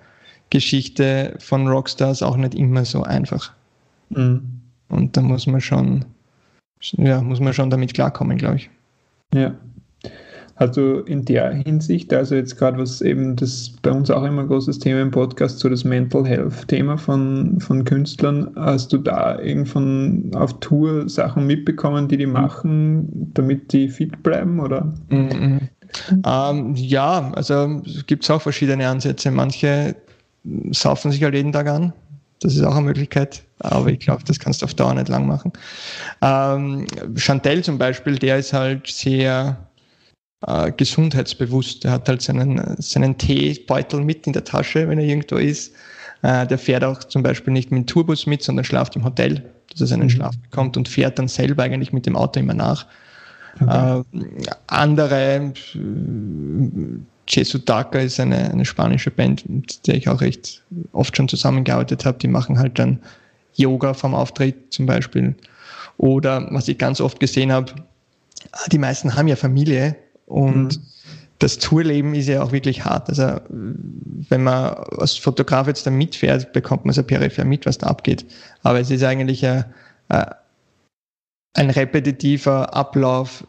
[0.49, 3.51] Geschichte von Rockstars auch nicht immer so einfach.
[4.09, 4.56] Mhm.
[4.89, 6.05] Und da muss man schon,
[6.93, 8.69] ja, muss man schon damit klarkommen, glaube ich.
[9.33, 9.55] Ja.
[10.55, 14.47] Also in der Hinsicht, also jetzt gerade was eben das bei uns auch immer ein
[14.47, 19.39] großes Thema im Podcast, so das Mental Health Thema von, von Künstlern, hast du da
[19.39, 24.91] irgendwann auf Tour Sachen mitbekommen, die die machen, damit die fit bleiben oder?
[25.09, 25.59] Mhm.
[26.25, 29.29] Ähm, ja, also gibt es auch verschiedene Ansätze.
[29.29, 29.95] Manche
[30.71, 31.93] saufen sich halt jeden Tag an,
[32.41, 35.27] das ist auch eine Möglichkeit, aber ich glaube, das kannst du auf Dauer nicht lang
[35.27, 35.51] machen.
[36.21, 36.85] Ähm,
[37.15, 39.57] Chantel zum Beispiel, der ist halt sehr
[40.45, 41.83] äh, gesundheitsbewusst.
[41.83, 45.73] Der hat halt seinen, seinen Teebeutel mit in der Tasche, wenn er irgendwo ist.
[46.21, 49.43] Äh, der fährt auch zum Beispiel nicht mit dem Tourbus mit, sondern schlaft im Hotel,
[49.71, 50.11] dass er seinen mhm.
[50.11, 52.85] Schlaf bekommt und fährt dann selber eigentlich mit dem Auto immer nach.
[53.59, 54.03] Okay.
[54.13, 54.21] Äh,
[54.67, 55.53] andere
[57.27, 62.19] Jesutaka ist eine, eine spanische Band, mit der ich auch recht oft schon zusammengearbeitet habe.
[62.19, 62.99] Die machen halt dann
[63.57, 65.35] Yoga vom Auftritt zum Beispiel.
[65.97, 67.73] Oder was ich ganz oft gesehen habe,
[68.71, 69.95] die meisten haben ja Familie
[70.25, 70.81] und mhm.
[71.39, 73.09] das Tourleben ist ja auch wirklich hart.
[73.09, 77.87] Also wenn man als Fotograf jetzt da mitfährt, bekommt man so peripher mit, was da
[77.87, 78.25] abgeht.
[78.63, 79.65] Aber es ist eigentlich ein,
[80.09, 83.45] ein repetitiver Ablauf,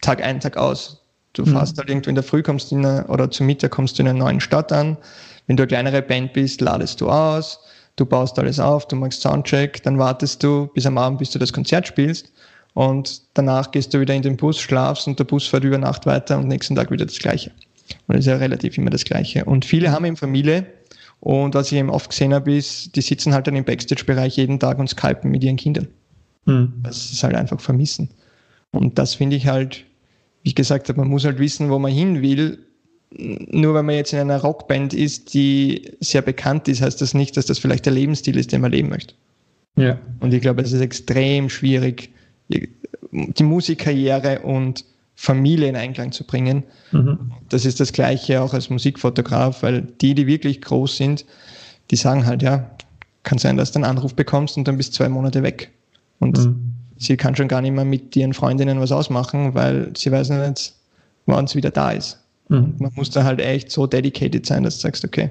[0.00, 1.00] Tag ein, Tag aus.
[1.32, 1.52] Du mhm.
[1.52, 4.08] fährst halt irgendwo in der Früh, kommst in eine, oder zum Mittag kommst du in
[4.08, 4.98] eine neue Stadt an.
[5.46, 7.60] Wenn du eine kleinere Band bist, ladest du aus,
[8.02, 11.38] du baust alles auf, du machst Soundcheck, dann wartest du bis am Abend, bis du
[11.38, 12.32] das Konzert spielst
[12.74, 16.06] und danach gehst du wieder in den Bus, schlafst und der Bus fährt über Nacht
[16.06, 17.50] weiter und nächsten Tag wieder das Gleiche.
[18.06, 19.44] Und das ist ja relativ immer das Gleiche.
[19.44, 20.66] Und viele haben eben Familie
[21.20, 24.58] und was ich eben oft gesehen habe, ist, die sitzen halt dann im Backstage-Bereich jeden
[24.58, 25.88] Tag und skypen mit ihren Kindern.
[26.46, 26.72] Mhm.
[26.82, 28.10] Das ist halt einfach vermissen.
[28.72, 29.84] Und das finde ich halt
[30.42, 32.58] wie ich gesagt habe, man muss halt wissen, wo man hin will.
[33.18, 37.36] Nur wenn man jetzt in einer Rockband ist, die sehr bekannt ist, heißt das nicht,
[37.36, 39.14] dass das vielleicht der Lebensstil ist, den man leben möchte.
[39.76, 39.98] Ja.
[40.20, 42.10] Und ich glaube, es ist extrem schwierig,
[42.48, 44.84] die Musikkarriere und
[45.14, 46.64] Familie in Einklang zu bringen.
[46.90, 47.32] Mhm.
[47.48, 51.24] Das ist das Gleiche auch als Musikfotograf, weil die, die wirklich groß sind,
[51.90, 52.70] die sagen halt, ja,
[53.22, 55.70] kann sein, dass du einen Anruf bekommst und dann bist zwei Monate weg.
[56.18, 56.74] Und mhm.
[56.96, 60.74] sie kann schon gar nicht mehr mit ihren Freundinnen was ausmachen, weil sie weiß nicht,
[61.26, 62.21] wann es wieder da ist.
[62.48, 62.74] Mhm.
[62.78, 65.30] Man muss da halt echt so dedicated sein, dass du sagst, okay,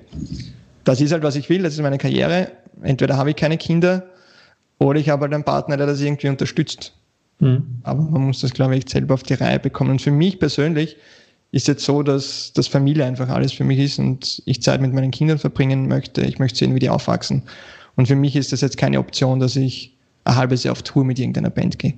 [0.83, 2.51] das ist halt, was ich will, das ist meine Karriere.
[2.81, 4.07] Entweder habe ich keine Kinder
[4.79, 6.93] oder ich habe halt einen Partner, der das irgendwie unterstützt.
[7.39, 7.63] Mhm.
[7.83, 9.91] Aber man muss das, glaube ich, selber auf die Reihe bekommen.
[9.91, 10.97] Und für mich persönlich
[11.51, 14.93] ist jetzt so, dass das Familie einfach alles für mich ist und ich Zeit mit
[14.93, 16.21] meinen Kindern verbringen möchte.
[16.21, 17.43] Ich möchte sehen, wie die aufwachsen.
[17.95, 21.03] Und für mich ist das jetzt keine Option, dass ich ein halbes Jahr auf Tour
[21.03, 21.95] mit irgendeiner Band gehe.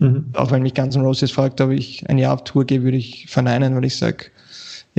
[0.00, 0.26] Mhm.
[0.34, 2.98] Auch wenn mich Guns N' Roses fragt, ob ich ein Jahr auf Tour gehe, würde
[2.98, 4.26] ich verneinen, weil ich sage,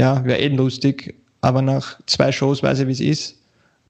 [0.02, 3.40] ja, wäre eh lustig, aber nach zwei Shows weiß ich, wie es ist.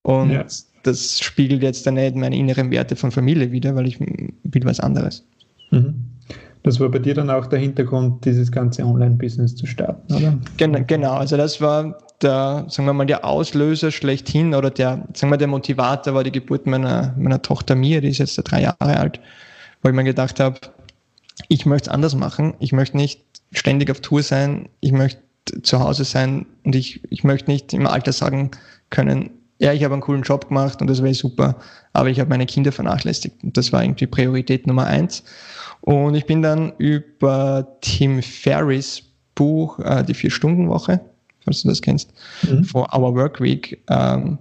[0.03, 0.45] Und ja.
[0.84, 4.80] das spiegelt jetzt dann nicht meine inneren Werte von Familie wieder, weil ich will was
[4.80, 5.24] anderes.
[5.72, 5.95] Mhm.
[6.64, 10.38] Das war bei dir dann auch der Hintergrund, dieses ganze Online-Business zu starten, oder?
[10.57, 15.38] Genau, also das war der, sagen wir mal, der Auslöser schlechthin oder der, sagen wir,
[15.38, 19.20] der Motivator war die Geburt meiner, meiner Tochter Mia, die ist jetzt drei Jahre alt,
[19.82, 20.59] wo ich mir gedacht habe,
[21.47, 22.53] ich möchte es anders machen.
[22.59, 24.70] Ich möchte nicht ständig auf Tour sein.
[24.82, 25.22] Ich möchte
[25.64, 28.52] zu Hause sein und ich, ich möchte nicht im Alter sagen
[28.89, 31.56] können, ja, ich habe einen coolen Job gemacht und das wäre super,
[31.94, 33.44] aber ich habe meine Kinder vernachlässigt.
[33.44, 35.24] Und das war irgendwie Priorität Nummer eins.
[35.82, 39.04] Und ich bin dann über Tim Ferris
[39.36, 41.00] Buch, äh, die Vier-Stunden-Woche,
[41.46, 42.12] falls du das kennst,
[42.42, 42.64] mhm.
[42.64, 44.39] for Our Work Week, ähm,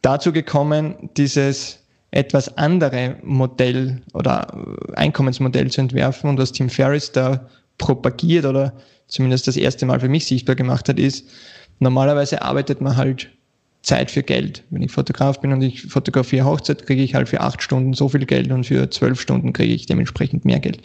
[0.00, 1.80] dazu gekommen, dieses
[2.12, 4.46] etwas andere Modell oder
[4.94, 6.30] Einkommensmodell zu entwerfen.
[6.30, 8.74] Und was Tim Ferris da propagiert oder
[9.12, 11.28] zumindest das erste Mal für mich sichtbar gemacht hat, ist,
[11.78, 13.30] normalerweise arbeitet man halt
[13.82, 14.62] Zeit für Geld.
[14.70, 18.08] Wenn ich Fotograf bin und ich fotografiere Hochzeit, kriege ich halt für acht Stunden so
[18.08, 20.80] viel Geld und für zwölf Stunden kriege ich dementsprechend mehr Geld.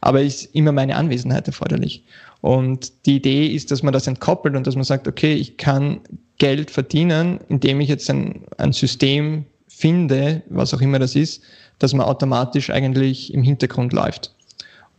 [0.00, 2.02] Aber ist immer meine Anwesenheit erforderlich.
[2.40, 6.00] Und die Idee ist, dass man das entkoppelt und dass man sagt, okay, ich kann
[6.38, 11.42] Geld verdienen, indem ich jetzt ein, ein System finde, was auch immer das ist,
[11.78, 14.34] dass man automatisch eigentlich im Hintergrund läuft.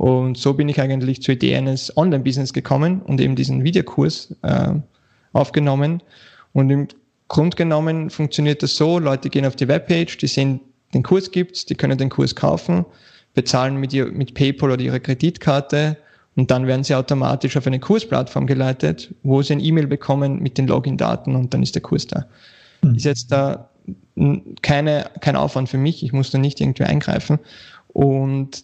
[0.01, 4.73] Und so bin ich eigentlich zur Idee eines Online-Business gekommen und eben diesen Videokurs äh,
[5.31, 6.01] aufgenommen.
[6.53, 6.87] Und im
[7.27, 10.59] Grund genommen funktioniert das so, Leute gehen auf die Webpage, die sehen,
[10.95, 12.83] den Kurs gibt's, die können den Kurs kaufen,
[13.35, 15.97] bezahlen mit, ihr, mit PayPal oder ihrer Kreditkarte
[16.35, 20.57] und dann werden sie automatisch auf eine Kursplattform geleitet, wo sie ein E-Mail bekommen mit
[20.57, 22.25] den Login-Daten und dann ist der Kurs da.
[22.81, 22.95] Mhm.
[22.95, 23.69] Ist jetzt da
[24.63, 27.37] keine, kein Aufwand für mich, ich muss da nicht irgendwie eingreifen.
[27.89, 28.63] Und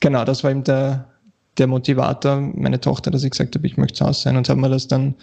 [0.00, 1.06] genau, das war eben der,
[1.58, 4.36] der Motivator, meine Tochter, dass ich gesagt habe, ich möchte zu Hause sein.
[4.36, 5.14] Und haben wir das dann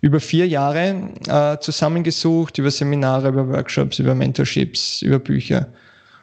[0.00, 5.68] über vier Jahre äh, zusammengesucht, über Seminare, über Workshops, über Mentorships, über Bücher.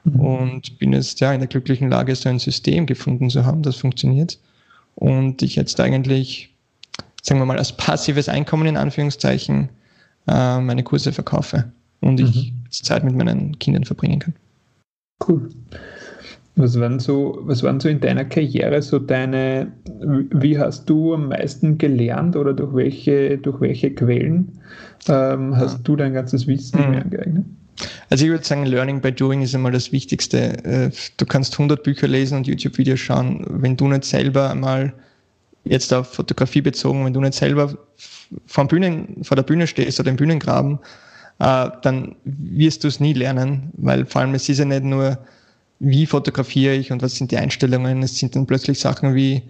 [0.03, 0.19] Mhm.
[0.19, 3.75] Und bin jetzt ja in der glücklichen Lage, so ein System gefunden zu haben, das
[3.75, 4.39] funktioniert.
[4.95, 6.55] Und ich jetzt eigentlich,
[7.21, 9.69] sagen wir mal, als passives Einkommen in Anführungszeichen
[10.27, 12.25] äh, meine Kurse verkaufe und mhm.
[12.27, 14.33] ich Zeit mit meinen Kindern verbringen kann.
[15.27, 15.49] Cool.
[16.57, 19.71] Was waren so, was waren so in deiner Karriere so deine,
[20.31, 24.51] wie hast du am meisten gelernt oder durch welche, durch welche Quellen
[25.07, 25.79] ähm, hast ja.
[25.83, 26.97] du dein ganzes Wissen mhm.
[26.97, 27.45] angeeignet?
[28.09, 30.63] Also ich würde sagen, Learning by Doing ist einmal das Wichtigste.
[30.65, 33.45] Äh, du kannst 100 Bücher lesen und YouTube-Videos schauen.
[33.47, 34.93] Wenn du nicht selber einmal,
[35.63, 37.77] jetzt auf Fotografie bezogen, wenn du nicht selber
[38.47, 40.79] vor, Bühnen, vor der Bühne stehst oder im Bühnengraben,
[41.39, 45.19] äh, dann wirst du es nie lernen, weil vor allem es ist ja nicht nur
[45.79, 48.01] wie fotografiere ich und was sind die Einstellungen.
[48.03, 49.43] Es sind dann plötzlich Sachen wie,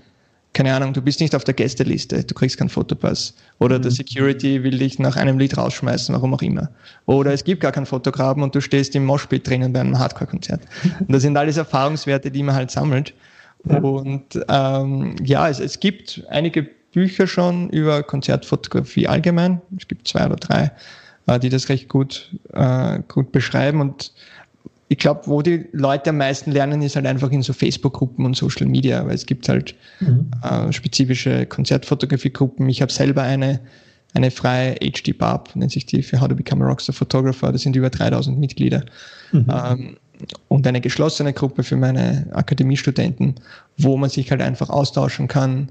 [0.54, 3.34] keine Ahnung, du bist nicht auf der Gästeliste, du kriegst keinen Fotopass.
[3.60, 3.84] Oder mhm.
[3.84, 6.70] der Security will dich nach einem Lied rausschmeißen, warum auch immer.
[7.06, 10.62] Oder es gibt gar keinen Fotografen und du stehst im Moshpit drinnen bei einem Hardcore-Konzert.
[11.00, 13.14] Und das sind alles Erfahrungswerte, die man halt sammelt.
[13.70, 13.78] Ja.
[13.80, 19.62] Und ähm, ja, es, es gibt einige Bücher schon über Konzertfotografie allgemein.
[19.78, 20.72] Es gibt zwei oder drei,
[21.28, 23.82] äh, die das recht gut, äh, gut beschreiben.
[23.82, 24.14] Und
[24.90, 28.38] ich glaube, wo die Leute am meisten lernen, ist halt einfach in so Facebook-Gruppen und
[28.38, 30.32] Social Media, weil es gibt halt mhm.
[30.44, 32.70] äh, spezifische Konzertfotografie-Gruppen.
[32.70, 33.60] Ich habe selber eine,
[34.14, 37.52] eine freie HD Barb, nennt sich die, für How to Become a Rockstar Photographer.
[37.52, 38.86] Das sind über 3000 Mitglieder.
[39.34, 39.46] Mhm.
[39.50, 39.98] Ähm,
[40.48, 43.36] und eine geschlossene Gruppe für meine Akademiestudenten,
[43.78, 45.70] wo man sich halt einfach austauschen kann.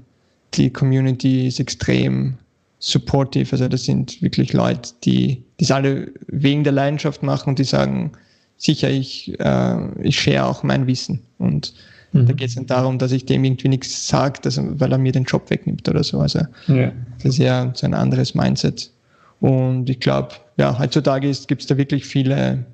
[0.53, 2.37] Die Community ist extrem
[2.79, 3.51] supportive.
[3.51, 8.11] Also das sind wirklich Leute, die das alle wegen der Leidenschaft machen und die sagen,
[8.57, 11.21] sicher, ich, äh, ich share auch mein Wissen.
[11.37, 11.73] Und
[12.17, 12.25] Mhm.
[12.25, 15.23] Da geht es nicht darum, dass ich dem irgendwie nichts sage, weil er mir den
[15.23, 16.19] Job wegnimmt oder so.
[16.19, 16.91] Also ja.
[17.17, 18.91] das ist ja so ein anderes Mindset.
[19.39, 22.65] Und ich glaube, ja, heutzutage gibt es da wirklich viele,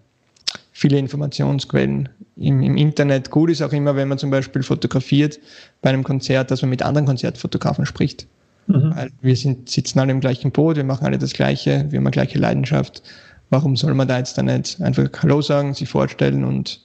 [0.72, 3.32] viele Informationsquellen im, im, Internet.
[3.32, 5.40] Gut ist auch immer, wenn man zum Beispiel fotografiert
[5.82, 8.28] bei einem Konzert, dass man mit anderen Konzertfotografen spricht.
[8.68, 8.94] Mhm.
[8.96, 12.08] Weil wir sind, sitzen alle im gleichen Boot, wir machen alle das Gleiche, wir haben
[12.08, 13.04] eine gleiche Leidenschaft.
[13.50, 16.82] Warum soll man da jetzt dann nicht einfach Hallo sagen, sich vorstellen und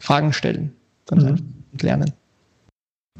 [0.00, 0.72] Fragen stellen?
[1.10, 1.38] Mhm.
[1.72, 2.12] und lernen.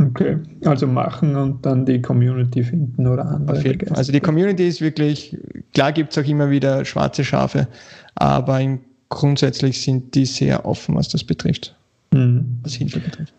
[0.00, 3.76] Okay, also machen und dann die Community finden oder andere.
[3.90, 5.36] Also die Community ist wirklich,
[5.74, 7.66] klar gibt es auch immer wieder schwarze Schafe,
[8.14, 11.74] aber grundsätzlich sind die sehr offen, was das betrifft,
[12.12, 12.60] mhm.
[12.62, 13.34] was Hilfe betrifft.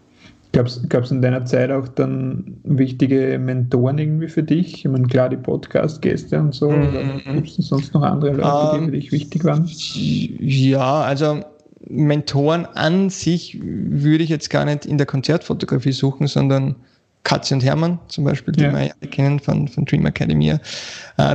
[0.51, 4.79] Gab es in deiner Zeit auch dann wichtige Mentoren irgendwie für dich?
[4.79, 6.71] Ich meine, klar, die Podcast-Gäste und so.
[6.71, 7.21] Mhm.
[7.35, 9.69] Gibt es sonst noch andere Leute, um, die ähm, für dich wichtig waren?
[9.69, 11.41] Ja, also
[11.87, 16.75] Mentoren an sich würde ich jetzt gar nicht in der Konzertfotografie suchen, sondern
[17.23, 18.73] Katzi und Hermann zum Beispiel, die ja.
[18.73, 20.49] wir ja kennen von, von Dream Academy.
[20.49, 20.59] Äh,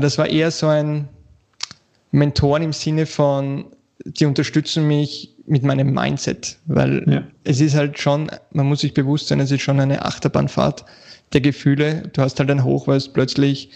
[0.01, 1.09] das war eher so ein
[2.11, 3.67] Mentoren im Sinne von,
[4.05, 7.23] die unterstützen mich mit meinem Mindset, weil ja.
[7.45, 10.85] es ist halt schon, man muss sich bewusst sein, es ist schon eine Achterbahnfahrt
[11.33, 12.09] der Gefühle.
[12.13, 13.71] Du hast halt ein Hoch, weil du plötzlich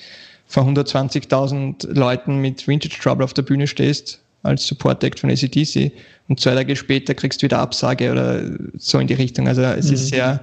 [0.47, 5.93] vor 120.000 Leuten mit Vintage Trouble auf der Bühne stehst als Support Act von ACDC
[6.29, 8.43] und zwei Tage später kriegst du wieder Absage oder
[8.79, 9.49] so in die Richtung.
[9.49, 9.95] Also es mhm.
[9.95, 10.41] ist sehr,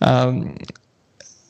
[0.00, 0.54] ähm,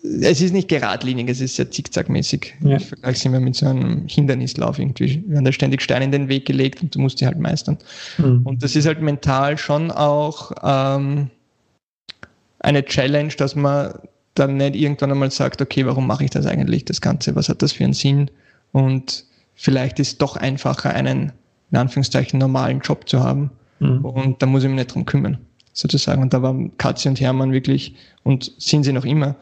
[0.02, 2.54] es ist nicht geradlinig, es ist sehr zickzackmäßig.
[2.60, 2.76] Ja.
[2.76, 5.22] Ich vergleiche es immer mit so einem Hindernislauf irgendwie.
[5.26, 7.78] Wir haben da ständig Steine in den Weg gelegt und du musst die halt meistern.
[8.18, 8.42] Mhm.
[8.44, 11.30] Und das ist halt mental schon auch ähm,
[12.58, 13.92] eine Challenge, dass man
[14.34, 17.62] dann nicht irgendwann einmal sagt, okay, warum mache ich das eigentlich, das Ganze, was hat
[17.62, 18.30] das für einen Sinn?
[18.72, 19.24] Und
[19.54, 21.32] vielleicht ist es doch einfacher, einen
[21.70, 23.50] in Anführungszeichen normalen Job zu haben.
[23.78, 24.04] Mhm.
[24.04, 25.38] Und da muss ich mich nicht drum kümmern,
[25.72, 26.22] sozusagen.
[26.22, 27.94] Und da waren Katzi und Hermann wirklich,
[28.24, 29.34] und sind sie noch immer,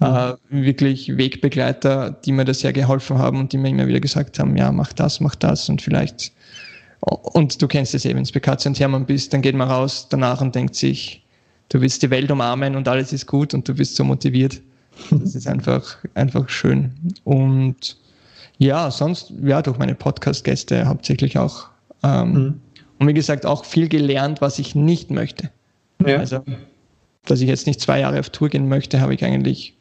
[0.00, 0.06] mhm.
[0.06, 4.38] äh, wirklich Wegbegleiter, die mir da sehr geholfen haben und die mir immer wieder gesagt
[4.38, 6.32] haben, ja, mach das, mach das und vielleicht,
[7.00, 9.68] und du kennst es eben, wenn du bei Katzi und Hermann bist, dann geht man
[9.68, 11.24] raus danach und denkt sich,
[11.68, 14.60] du willst die Welt umarmen und alles ist gut und du bist so motiviert.
[15.10, 16.92] Das ist einfach, einfach schön.
[17.24, 17.98] Und
[18.58, 21.68] ja, sonst, ja, durch meine Podcast-Gäste hauptsächlich auch.
[22.02, 22.60] Ähm, mhm.
[22.98, 25.50] Und wie gesagt, auch viel gelernt, was ich nicht möchte.
[26.04, 26.18] Ja.
[26.18, 26.42] Also,
[27.24, 29.74] dass ich jetzt nicht zwei Jahre auf Tour gehen möchte, habe ich eigentlich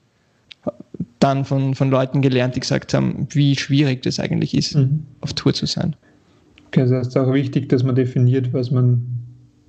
[1.20, 5.06] dann von, von Leuten gelernt, die gesagt haben, wie schwierig das eigentlich ist, mhm.
[5.22, 5.96] auf Tour zu sein.
[6.68, 9.06] Okay, also ist auch wichtig, dass man definiert, was man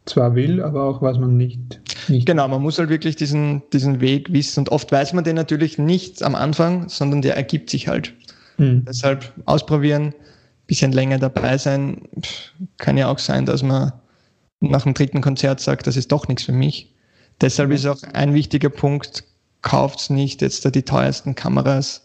[0.07, 1.81] zwar will, aber auch was man nicht.
[2.09, 4.61] nicht genau, man muss halt wirklich diesen, diesen Weg wissen.
[4.61, 8.15] Und oft weiß man den natürlich nicht am Anfang, sondern der ergibt sich halt.
[8.59, 8.85] Mhm.
[8.87, 10.15] Deshalb ausprobieren,
[10.67, 12.03] bisschen länger dabei sein.
[12.79, 13.93] Kann ja auch sein, dass man
[14.61, 16.93] nach dem dritten Konzert sagt, das ist doch nichts für mich.
[17.41, 19.25] Deshalb ist auch ein wichtiger Punkt,
[19.63, 22.05] kauft nicht jetzt da die teuersten Kameras,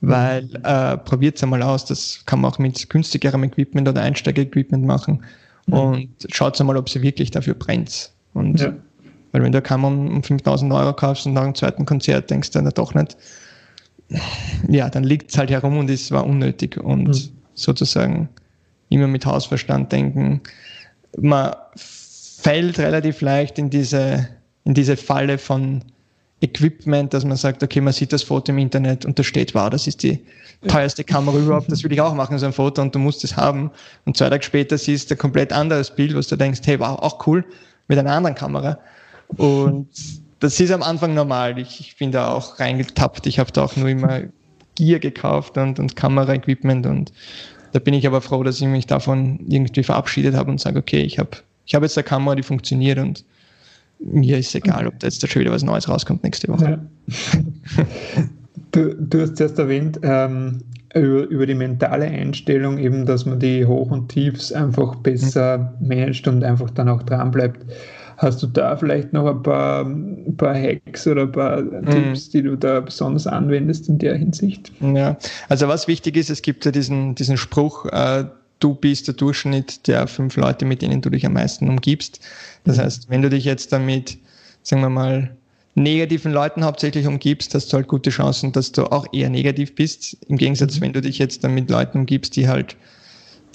[0.00, 1.84] weil äh, probiert es einmal aus.
[1.84, 5.24] Das kann man auch mit günstigerem Equipment oder Einsteiger-Equipment machen.
[5.66, 5.74] Mhm.
[5.74, 8.10] Und schaut einmal, ob sie wirklich dafür brennt.
[8.34, 8.72] Und ja.
[9.32, 12.50] weil wenn du eine Kamera um 5000 Euro kaufst und nach dem zweiten Konzert denkst
[12.50, 13.16] du dann doch nicht,
[14.68, 17.30] ja, dann liegt es halt herum und es war unnötig und mhm.
[17.54, 18.28] sozusagen
[18.88, 20.40] immer mit Hausverstand denken.
[21.16, 24.28] Man fällt relativ leicht in diese,
[24.64, 25.82] in diese Falle von
[26.40, 29.68] Equipment, dass man sagt, okay, man sieht das Foto im Internet und da steht, wow,
[29.68, 30.20] das ist die
[30.68, 33.36] teuerste Kamera überhaupt, das will ich auch machen, so ein Foto und du musst es
[33.36, 33.70] haben.
[34.04, 36.98] Und zwei Tage später siehst du ein komplett anderes Bild, was du denkst, hey, wow,
[37.00, 37.44] auch cool,
[37.88, 38.78] mit einer anderen Kamera.
[39.36, 39.88] Und
[40.40, 41.58] das ist am Anfang normal.
[41.58, 43.26] Ich, ich bin da auch reingetappt.
[43.26, 44.22] Ich habe da auch nur immer
[44.76, 47.12] Gear gekauft und, und Kameraequipment und
[47.72, 51.02] da bin ich aber froh, dass ich mich davon irgendwie verabschiedet habe und sage, okay,
[51.02, 51.30] ich habe
[51.66, 53.24] ich hab jetzt eine Kamera, die funktioniert und
[54.00, 56.78] mir ist egal, ob da jetzt schon wieder was Neues rauskommt nächste Woche.
[57.06, 57.84] Ja.
[58.72, 60.60] Du, du hast erst erwähnt, ähm,
[60.94, 66.28] über, über die mentale Einstellung, eben, dass man die Hoch- und Tiefs einfach besser managt
[66.28, 67.64] und einfach dann auch dran bleibt.
[68.18, 71.86] Hast du da vielleicht noch ein paar, ein paar Hacks oder ein paar mhm.
[71.86, 74.72] Tipps, die du da besonders anwendest in der Hinsicht?
[74.80, 75.16] Ja,
[75.48, 78.24] also was wichtig ist, es gibt ja diesen, diesen Spruch, äh,
[78.58, 82.18] du bist der Durchschnitt der fünf Leute, mit denen du dich am meisten umgibst.
[82.64, 82.80] Das mhm.
[82.82, 84.18] heißt, wenn du dich jetzt damit,
[84.62, 85.30] sagen wir mal,
[85.76, 90.16] negativen Leuten hauptsächlich umgibst, hast du halt gute Chancen, dass du auch eher negativ bist.
[90.26, 90.80] Im Gegensatz, mhm.
[90.80, 92.76] wenn du dich jetzt dann mit Leuten umgibst, die halt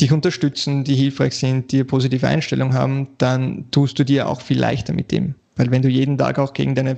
[0.04, 4.42] dich unterstützen, die hilfreich sind, die eine positive Einstellung haben, dann tust du dir auch
[4.42, 5.36] viel leichter mit dem.
[5.56, 6.98] Weil wenn du jeden Tag auch gegen deine,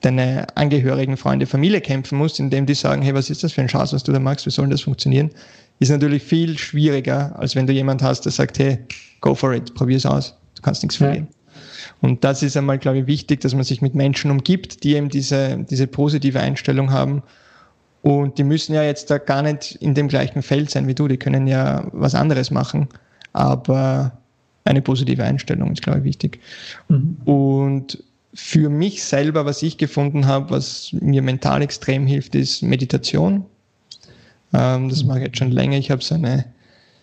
[0.00, 3.68] deine Angehörigen, Freunde, Familie kämpfen musst, indem die sagen, hey, was ist das für ein
[3.68, 5.30] Schatz, was du da magst, wie soll das funktionieren,
[5.78, 8.78] ist natürlich viel schwieriger, als wenn du jemand hast, der sagt, hey,
[9.20, 11.28] go for it, probier's aus, du kannst nichts verlieren.
[12.00, 15.08] Und das ist einmal, glaube ich, wichtig, dass man sich mit Menschen umgibt, die eben
[15.08, 17.22] diese, diese positive Einstellung haben.
[18.04, 21.08] Und die müssen ja jetzt da gar nicht in dem gleichen Feld sein wie du,
[21.08, 22.86] die können ja was anderes machen.
[23.32, 24.12] Aber
[24.64, 26.38] eine positive Einstellung ist, glaube ich, wichtig.
[26.88, 27.16] Mhm.
[27.24, 33.46] Und für mich selber, was ich gefunden habe, was mir mental extrem hilft, ist Meditation.
[34.52, 35.78] Ähm, das mache ich jetzt schon länger.
[35.78, 36.44] Ich habe so eine,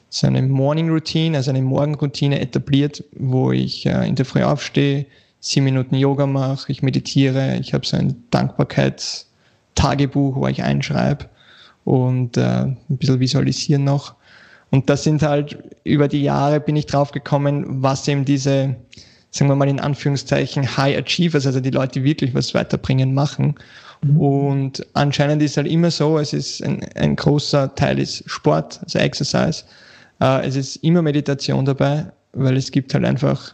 [0.10, 5.08] so eine Morning Routine, also eine Morgenroutine etabliert, wo ich äh, in der Früh aufstehe,
[5.39, 8.24] sieben Minuten Yoga mache, ich meditiere, ich habe so ein
[9.76, 11.26] Dankbarkeitstagebuch, wo ich einschreibe
[11.84, 14.16] und äh, ein bisschen visualisieren noch.
[14.70, 18.76] Und das sind halt über die Jahre bin ich drauf gekommen, was eben diese,
[19.32, 23.56] sagen wir mal in Anführungszeichen, High Achievers, also die Leute, die wirklich was weiterbringen, machen.
[24.02, 24.18] Mhm.
[24.18, 29.00] Und anscheinend ist halt immer so, es ist ein, ein großer Teil ist Sport, also
[29.00, 29.64] Exercise.
[30.22, 33.54] Äh, es ist immer Meditation dabei, weil es gibt halt einfach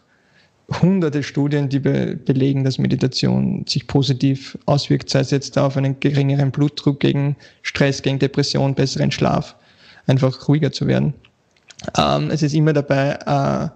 [0.82, 6.00] hunderte Studien, die be belegen, dass Meditation sich positiv auswirkt, sei es jetzt auf einen
[6.00, 9.56] geringeren Blutdruck, gegen Stress, gegen Depression, besseren Schlaf,
[10.08, 11.14] einfach ruhiger zu werden.
[11.98, 13.70] Ähm, es ist immer dabei, äh,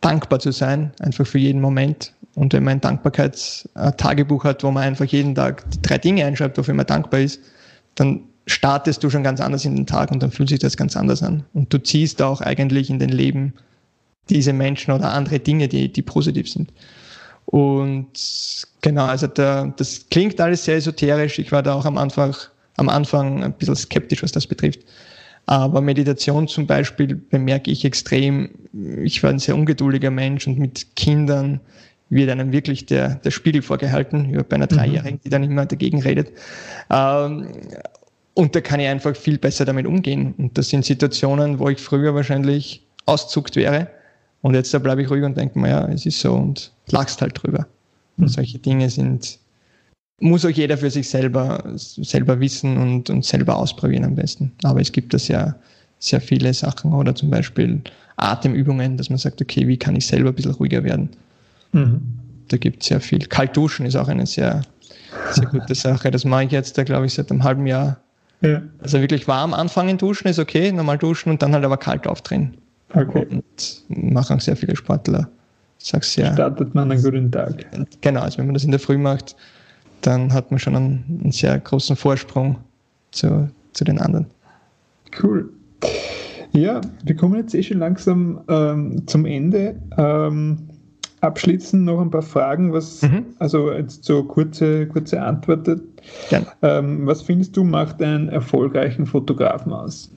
[0.00, 2.12] dankbar zu sein, einfach für jeden Moment.
[2.34, 6.58] Und wenn man ein Dankbarkeitstagebuch hat, wo man einfach jeden Tag die drei Dinge einschreibt,
[6.58, 7.40] wofür man dankbar ist,
[7.94, 10.96] dann startest du schon ganz anders in den Tag und dann fühlt sich das ganz
[10.96, 11.44] anders an.
[11.54, 13.54] Und du ziehst auch eigentlich in den Leben
[14.30, 16.72] diese Menschen oder andere Dinge, die, die positiv sind.
[17.46, 21.38] Und genau, also der, das klingt alles sehr esoterisch.
[21.38, 22.34] Ich war da auch am Anfang,
[22.76, 24.80] am Anfang ein bisschen skeptisch, was das betrifft.
[25.46, 28.48] Aber Meditation zum Beispiel bemerke ich extrem.
[29.02, 31.60] Ich war ein sehr ungeduldiger Mensch und mit Kindern
[32.08, 34.34] wird einem wirklich der, der Spiegel vorgehalten.
[34.34, 34.76] Ich bei einer mhm.
[34.76, 36.32] Dreijährigen, die dann immer dagegen redet.
[36.90, 37.48] Ähm,
[38.32, 40.34] und da kann ich einfach viel besser damit umgehen.
[40.38, 43.88] Und das sind Situationen, wo ich früher wahrscheinlich auszuckt wäre.
[44.44, 47.22] Und jetzt da bleibe ich ruhig und denke mir, ja, es ist so und lachst
[47.22, 47.66] halt drüber.
[48.18, 48.28] Und mhm.
[48.28, 49.38] solche Dinge sind,
[50.20, 54.52] muss auch jeder für sich selber, selber wissen und, und selber ausprobieren am besten.
[54.62, 55.56] Aber es gibt da sehr,
[55.98, 57.80] sehr viele Sachen oder zum Beispiel
[58.16, 61.08] Atemübungen, dass man sagt, okay, wie kann ich selber ein bisschen ruhiger werden?
[61.72, 62.02] Mhm.
[62.48, 63.20] Da gibt es sehr viel.
[63.20, 64.60] Kalt duschen ist auch eine sehr,
[65.30, 66.10] sehr gute Sache.
[66.10, 67.96] Das mache ich jetzt, da glaube ich, seit einem halben Jahr.
[68.42, 68.60] Ja.
[68.82, 72.58] Also wirklich warm anfangen duschen ist okay, normal duschen und dann halt aber kalt aufdrehen.
[72.94, 73.26] Okay.
[73.30, 75.28] Und machen sehr viele Sportler.
[75.78, 76.32] Sag's ja.
[76.32, 77.66] Startet man einen guten Tag.
[78.00, 79.36] Genau, also wenn man das in der Früh macht,
[80.00, 82.58] dann hat man schon einen, einen sehr großen Vorsprung
[83.10, 84.26] zu, zu den anderen.
[85.22, 85.50] Cool.
[86.52, 89.76] Ja, wir kommen jetzt eh schon langsam ähm, zum Ende.
[89.98, 90.58] Ähm,
[91.20, 93.24] abschließend noch ein paar Fragen, was, mhm.
[93.38, 95.82] also jetzt so kurze, kurze Antworten.
[96.62, 100.10] Ähm, was findest du macht einen erfolgreichen Fotografen aus?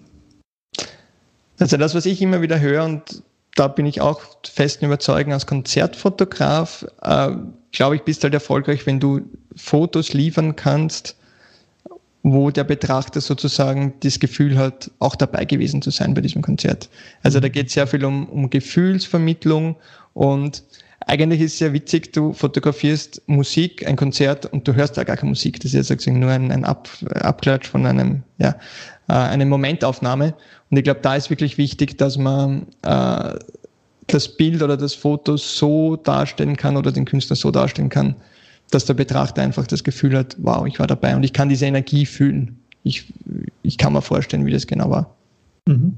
[1.60, 3.24] Also das, was ich immer wieder höre und
[3.56, 7.32] da bin ich auch festen Überzeugung als Konzertfotograf, äh,
[7.72, 9.22] glaube ich, bist halt erfolgreich, wenn du
[9.56, 11.16] Fotos liefern kannst,
[12.22, 16.90] wo der Betrachter sozusagen das Gefühl hat, auch dabei gewesen zu sein bei diesem Konzert.
[17.24, 19.78] Also da geht es sehr viel um, um Gefühlsvermittlung
[20.14, 20.64] und
[21.08, 25.16] eigentlich ist es sehr witzig, du fotografierst Musik, ein Konzert und du hörst da gar
[25.16, 25.60] keine Musik.
[25.62, 26.90] Das ist jetzt nur ein, ein Ab,
[27.22, 28.56] Abklatsch von einem, ja,
[29.08, 30.34] äh, eine Momentaufnahme.
[30.70, 33.36] Und ich glaube, da ist wirklich wichtig, dass man äh,
[34.08, 38.16] das Bild oder das Foto so darstellen kann oder den Künstler so darstellen kann,
[38.72, 41.66] dass der Betrachter einfach das Gefühl hat, wow, ich war dabei und ich kann diese
[41.66, 42.60] Energie fühlen.
[42.84, 43.14] Ich,
[43.64, 45.16] ich kann mir vorstellen, wie das genau war.
[45.68, 45.96] Mhm.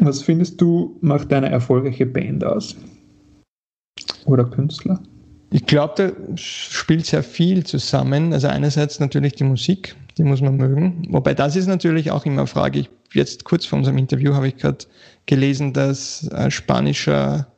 [0.00, 2.76] Was findest du, macht eine erfolgreiche Band aus?
[4.24, 5.00] Oder Künstler?
[5.52, 8.32] Ich glaube, da spielt sehr viel zusammen.
[8.32, 11.06] Also einerseits natürlich die Musik, die muss man mögen.
[11.10, 12.80] Wobei das ist natürlich auch immer eine Frage.
[12.80, 14.78] Ich, jetzt kurz vor unserem Interview habe ich gerade
[15.26, 17.48] gelesen, dass äh, spanischer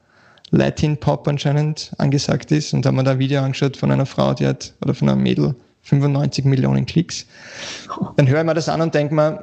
[0.50, 4.34] Latin Pop anscheinend angesagt ist und haben wir da ein Video angeschaut von einer Frau,
[4.34, 7.26] die hat, oder von einem Mädel, 95 Millionen Klicks.
[8.16, 9.42] Dann höre ich mir das an und denke mir,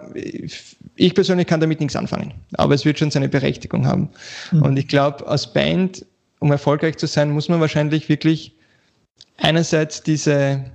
[0.95, 4.09] ich persönlich kann damit nichts anfangen, aber es wird schon seine Berechtigung haben.
[4.51, 4.61] Mhm.
[4.61, 6.05] Und ich glaube, als Band
[6.39, 8.55] um erfolgreich zu sein, muss man wahrscheinlich wirklich
[9.37, 10.65] einerseits diese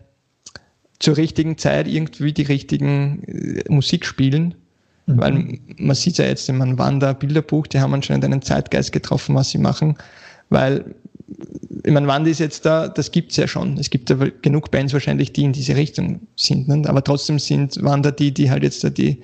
[0.99, 4.55] zur richtigen Zeit irgendwie die richtigen äh, Musik spielen,
[5.07, 5.19] mhm.
[5.19, 9.35] weil man sieht ja jetzt, wenn man Wander Bilderbuch, die haben anscheinend einen Zeitgeist getroffen,
[9.35, 9.97] was sie machen,
[10.51, 10.95] weil
[11.85, 13.79] ich meine, Wander ist jetzt da, das gibt's ja schon.
[13.79, 16.83] Es gibt aber genug Bands wahrscheinlich, die in diese Richtung sind, ne?
[16.87, 19.23] aber trotzdem sind Wander die, die halt jetzt da die,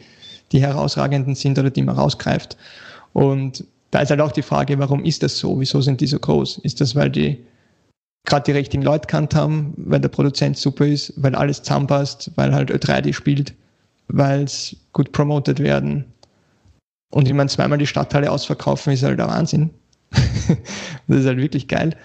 [0.52, 2.56] die herausragenden sind oder die man rausgreift.
[3.12, 5.58] Und da ist halt auch die Frage, warum ist das so?
[5.58, 6.58] Wieso sind die so groß?
[6.58, 7.44] Ist das, weil die
[8.24, 12.54] gerade die richtigen Leute kannt haben, weil der Produzent super ist, weil alles zusammenpasst, weil
[12.54, 13.54] halt Ö3D spielt,
[14.08, 16.04] weil es gut promotet werden.
[17.12, 19.70] Und ich meine, zweimal die Stadthalle ausverkaufen ist halt der Wahnsinn.
[20.10, 21.96] das ist halt wirklich geil.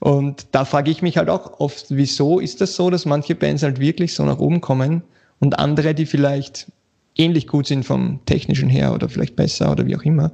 [0.00, 3.62] Und da frage ich mich halt auch oft, wieso ist das so, dass manche Bands
[3.62, 5.02] halt wirklich so nach oben kommen
[5.38, 6.70] und andere, die vielleicht
[7.16, 10.32] ähnlich gut sind vom technischen her oder vielleicht besser oder wie auch immer,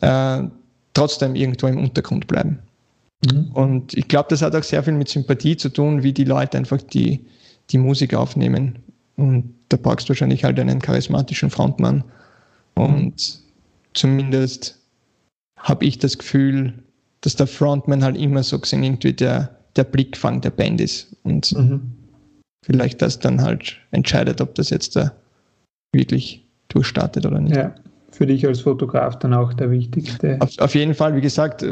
[0.00, 0.42] äh,
[0.94, 2.58] trotzdem irgendwo im Untergrund bleiben.
[3.24, 3.50] Mhm.
[3.52, 6.58] Und ich glaube, das hat auch sehr viel mit Sympathie zu tun, wie die Leute
[6.58, 7.24] einfach die,
[7.70, 8.78] die Musik aufnehmen.
[9.16, 12.04] Und da brauchst du wahrscheinlich halt einen charismatischen Frontmann.
[12.74, 13.40] Und
[13.94, 14.78] zumindest
[15.58, 16.74] habe ich das Gefühl,
[17.20, 21.16] dass der Frontman halt immer so gesehen irgendwie der, der Blickfang der Band ist.
[21.24, 21.92] Und mhm.
[22.64, 25.12] vielleicht das dann halt entscheidet, ob das jetzt da
[25.92, 27.56] wirklich durchstartet oder nicht.
[27.56, 27.74] Ja
[28.10, 30.38] für dich als Fotograf dann auch der wichtigste.
[30.40, 31.64] Auf, auf, jeden Fall, wie gesagt,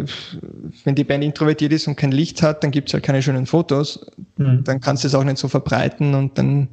[0.84, 3.46] wenn die Band introvertiert ist und kein Licht hat, dann gibt es halt keine schönen
[3.46, 4.06] Fotos.
[4.36, 4.62] Mhm.
[4.64, 6.68] Dann kannst du es auch nicht so verbreiten und dann,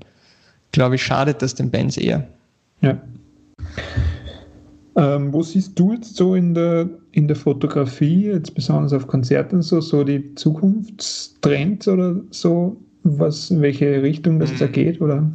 [0.71, 2.27] glaube ich, schadet das den Bands eher.
[2.81, 3.01] Ja.
[4.95, 9.61] Ähm, wo siehst du jetzt so in der, in der Fotografie, jetzt besonders auf Konzerten
[9.61, 15.27] so, so die Zukunftstrends oder so, was, in welche Richtung das da geht, oder?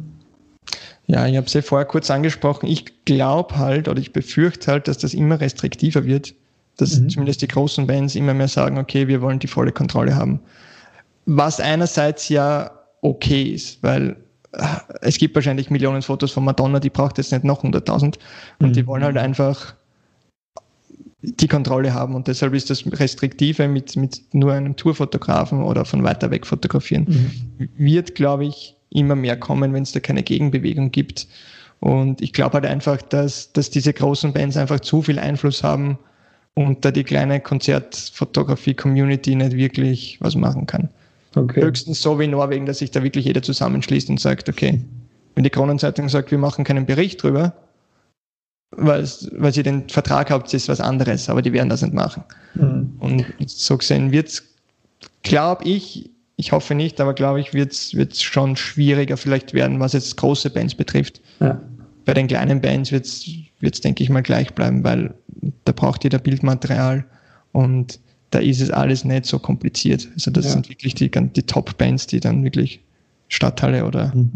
[1.09, 2.67] Ja, ich habe es ja vorher kurz angesprochen.
[2.67, 6.35] Ich glaube halt oder ich befürchte halt, dass das immer restriktiver wird,
[6.77, 7.09] dass mhm.
[7.09, 10.39] zumindest die großen Bands immer mehr sagen, okay, wir wollen die volle Kontrolle haben.
[11.25, 12.69] Was einerseits ja
[13.01, 14.17] okay ist, weil
[14.51, 14.63] äh,
[15.01, 18.19] es gibt wahrscheinlich Millionen Fotos von Madonna, die braucht jetzt nicht noch 100.000
[18.59, 18.73] und mhm.
[18.73, 19.73] die wollen halt einfach
[21.21, 26.03] die Kontrolle haben und deshalb ist das Restriktive mit, mit nur einem Tourfotografen oder von
[26.03, 27.07] weiter weg fotografieren,
[27.57, 27.69] mhm.
[27.77, 31.27] wird, glaube ich, immer mehr kommen, wenn es da keine Gegenbewegung gibt.
[31.79, 35.97] Und ich glaube halt einfach, dass, dass diese großen Bands einfach zu viel Einfluss haben
[36.55, 40.89] und da die kleine Konzertfotografie-Community nicht wirklich was machen kann.
[41.35, 41.61] Okay.
[41.61, 44.81] Höchstens so wie in Norwegen, dass sich da wirklich jeder zusammenschließt und sagt, okay,
[45.35, 47.53] wenn die Kronenzeitung sagt, wir machen keinen Bericht drüber,
[48.71, 52.23] weil, weil sie den Vertrag habt, ist was anderes, aber die werden das nicht machen.
[52.55, 52.93] Mhm.
[52.99, 54.43] Und so gesehen wird es,
[55.23, 56.09] glaube ich,
[56.39, 60.49] ich hoffe nicht, aber glaube ich, wird es schon schwieriger vielleicht werden, was jetzt große
[60.49, 61.19] Bands betrifft.
[61.41, 61.59] Ja.
[62.05, 65.13] Bei den kleinen Bands wird es, denke ich mal, gleich bleiben, weil
[65.65, 67.03] da braucht jeder Bildmaterial
[67.51, 70.07] und da ist es alles nicht so kompliziert.
[70.13, 70.51] Also das ja.
[70.51, 72.79] sind wirklich die, die Top-Bands, die dann wirklich
[73.27, 74.31] Stadthalle oder mhm.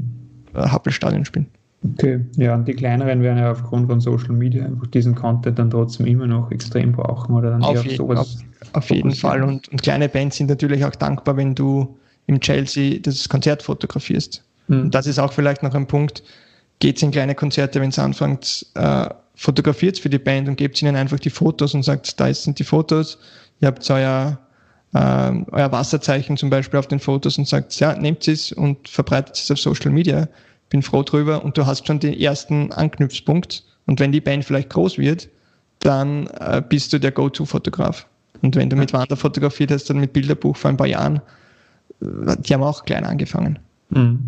[0.54, 1.47] Happelstadion spielen.
[1.91, 5.69] Okay, ja, und die kleineren werden ja aufgrund von Social Media einfach diesen Content dann
[5.69, 8.43] trotzdem immer noch extrem brauchen oder dann auf sowas.
[8.61, 9.43] Auf, auf jeden Fall.
[9.43, 14.43] Und, und, kleine Bands sind natürlich auch dankbar, wenn du im Chelsea das Konzert fotografierst.
[14.67, 14.81] Mhm.
[14.84, 16.23] Und das ist auch vielleicht noch ein Punkt.
[16.79, 20.95] Geht in kleine Konzerte, wenn es anfängt, äh, fotografiert für die Band und gebt ihnen
[20.95, 23.17] einfach die Fotos und sagt, da sind die Fotos,
[23.59, 24.39] ihr habt euer,
[24.93, 29.36] äh, euer Wasserzeichen zum Beispiel auf den Fotos und sagt, ja, nehmt es und verbreitet
[29.36, 30.29] es auf Social Media
[30.74, 33.63] bin froh drüber und du hast schon den ersten Anknüpfpunkt.
[33.86, 35.30] Und wenn die Band vielleicht groß wird,
[35.80, 38.07] dann äh, bist du der Go-To-Fotograf.
[38.41, 41.21] Und wenn du mit Wander fotografiert hast, dann mit Bilderbuch vor ein paar Jahren,
[42.01, 43.59] äh, die haben auch klein angefangen.
[43.91, 44.19] Mhm.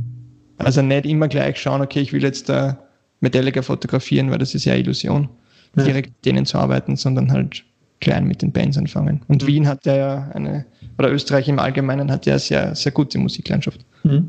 [0.59, 2.77] Also nicht immer gleich schauen, okay, ich will jetzt da
[3.21, 5.29] Metallica fotografieren, weil das ist ja Illusion,
[5.75, 5.83] ja.
[5.83, 7.63] direkt mit denen zu arbeiten, sondern halt
[8.01, 9.23] klein mit den Bands anfangen.
[9.27, 9.47] Und mhm.
[9.47, 10.65] Wien hat ja eine,
[10.99, 13.83] oder Österreich im Allgemeinen hat ja sehr, sehr gute Musiklandschaft.
[14.03, 14.27] Mhm.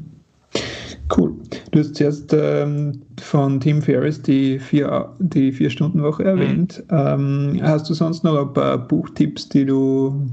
[1.15, 1.35] Cool.
[1.71, 6.29] Du hast zuerst ähm, von Tim Ferriss die vier, die vier Stunden Woche mhm.
[6.29, 6.83] erwähnt.
[6.91, 6.97] Mhm.
[6.97, 10.29] Ähm, hast du sonst noch ein paar Buchtipps, die du,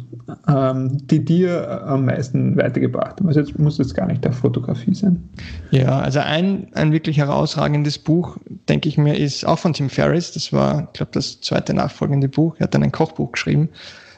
[0.47, 3.28] ähm, die dir am meisten weitergebracht haben?
[3.28, 5.21] Also jetzt muss jetzt gar nicht der Fotografie sein.
[5.69, 10.32] Ja, also ein, ein wirklich herausragendes Buch, denke ich mir, ist auch von Tim Ferriss.
[10.32, 12.55] Das war, ich glaube, das zweite nachfolgende Buch.
[12.57, 13.69] Er hat dann ein Kochbuch geschrieben.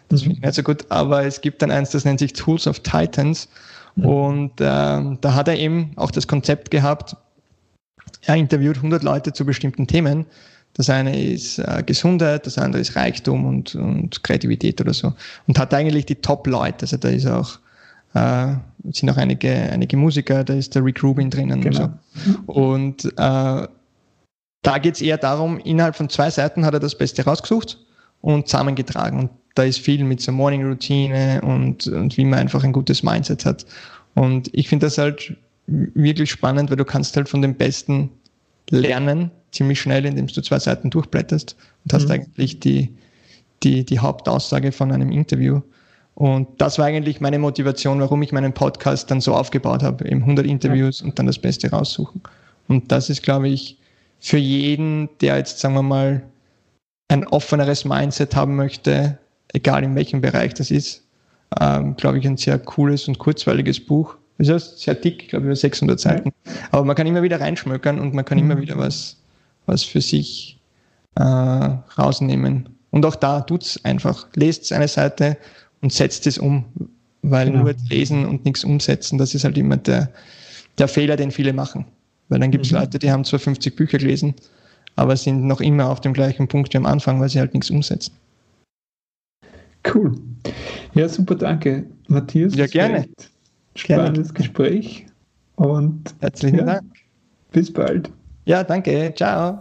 [0.08, 0.24] Das mhm.
[0.24, 0.86] finde ich nicht so gut.
[0.88, 3.50] Aber es gibt dann eins, das nennt sich Tools of Titans.
[3.96, 7.16] Und äh, da hat er eben auch das Konzept gehabt,
[8.22, 10.26] er interviewt 100 Leute zu bestimmten Themen.
[10.74, 15.14] Das eine ist äh, Gesundheit, das andere ist Reichtum und, und Kreativität oder so.
[15.48, 16.82] Und hat eigentlich die Top-Leute.
[16.82, 17.60] Also da ist auch,
[18.14, 18.56] äh,
[18.92, 21.84] sind auch einige, einige Musiker, da ist der Rick Rubin drinnen genau.
[21.84, 21.94] und
[22.26, 22.52] so.
[22.52, 23.68] Und äh,
[24.66, 27.78] da geht es eher darum, innerhalb von zwei Seiten hat er das Beste rausgesucht
[28.22, 29.20] und zusammengetragen.
[29.20, 33.04] Und da ist viel mit so Morning Routine und, und wie man einfach ein gutes
[33.04, 33.66] Mindset hat.
[34.14, 35.36] Und ich finde das halt
[35.68, 38.10] wirklich spannend, weil du kannst halt von dem Besten
[38.70, 42.12] lernen, ziemlich schnell, indem du zwei Seiten durchblätterst und hast mhm.
[42.12, 42.94] eigentlich die,
[43.64, 45.62] die, die Hauptaussage von einem Interview.
[46.16, 50.22] Und das war eigentlich meine Motivation, warum ich meinen Podcast dann so aufgebaut habe, eben
[50.22, 51.08] 100 Interviews ja.
[51.08, 52.22] und dann das Beste raussuchen.
[52.68, 53.78] Und das ist, glaube ich,
[54.20, 56.24] für jeden, der jetzt, sagen wir mal,
[57.10, 59.20] ein offeneres Mindset haben möchte,
[59.56, 61.04] egal in welchem Bereich das ist,
[61.60, 64.16] ähm, glaube ich, ein sehr cooles und kurzweiliges Buch.
[64.38, 66.32] Es ist sehr dick, glaube ich, über 600 Seiten.
[66.72, 68.62] Aber man kann immer wieder reinschmökern und man kann immer mhm.
[68.62, 69.18] wieder was,
[69.66, 70.60] was für sich
[71.16, 74.28] äh, rausnehmen Und auch da tut's einfach.
[74.36, 75.38] Lest eine Seite
[75.82, 76.66] und setzt es um,
[77.22, 77.64] weil genau.
[77.64, 80.10] nur lesen und nichts umsetzen, das ist halt immer der,
[80.78, 81.86] der Fehler, den viele machen.
[82.28, 82.80] Weil dann gibt es mhm.
[82.80, 84.34] Leute, die haben zwar 50 Bücher gelesen,
[84.98, 87.70] aber sind noch immer auf dem gleichen Punkt wie am Anfang, weil sie halt nichts
[87.70, 88.12] umsetzen.
[89.94, 90.16] Cool.
[90.94, 92.56] Ja, super, danke, Matthias.
[92.56, 93.06] Ja, gerne.
[93.76, 94.48] Spannendes gerne.
[94.48, 95.06] Gespräch
[95.56, 96.86] und herzlichen ja, Dank.
[97.52, 98.12] Bis bald.
[98.46, 99.14] Ja, danke.
[99.16, 99.60] Ciao.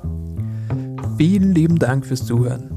[1.19, 2.71] Vielen lieben Dank fürs Zuhören.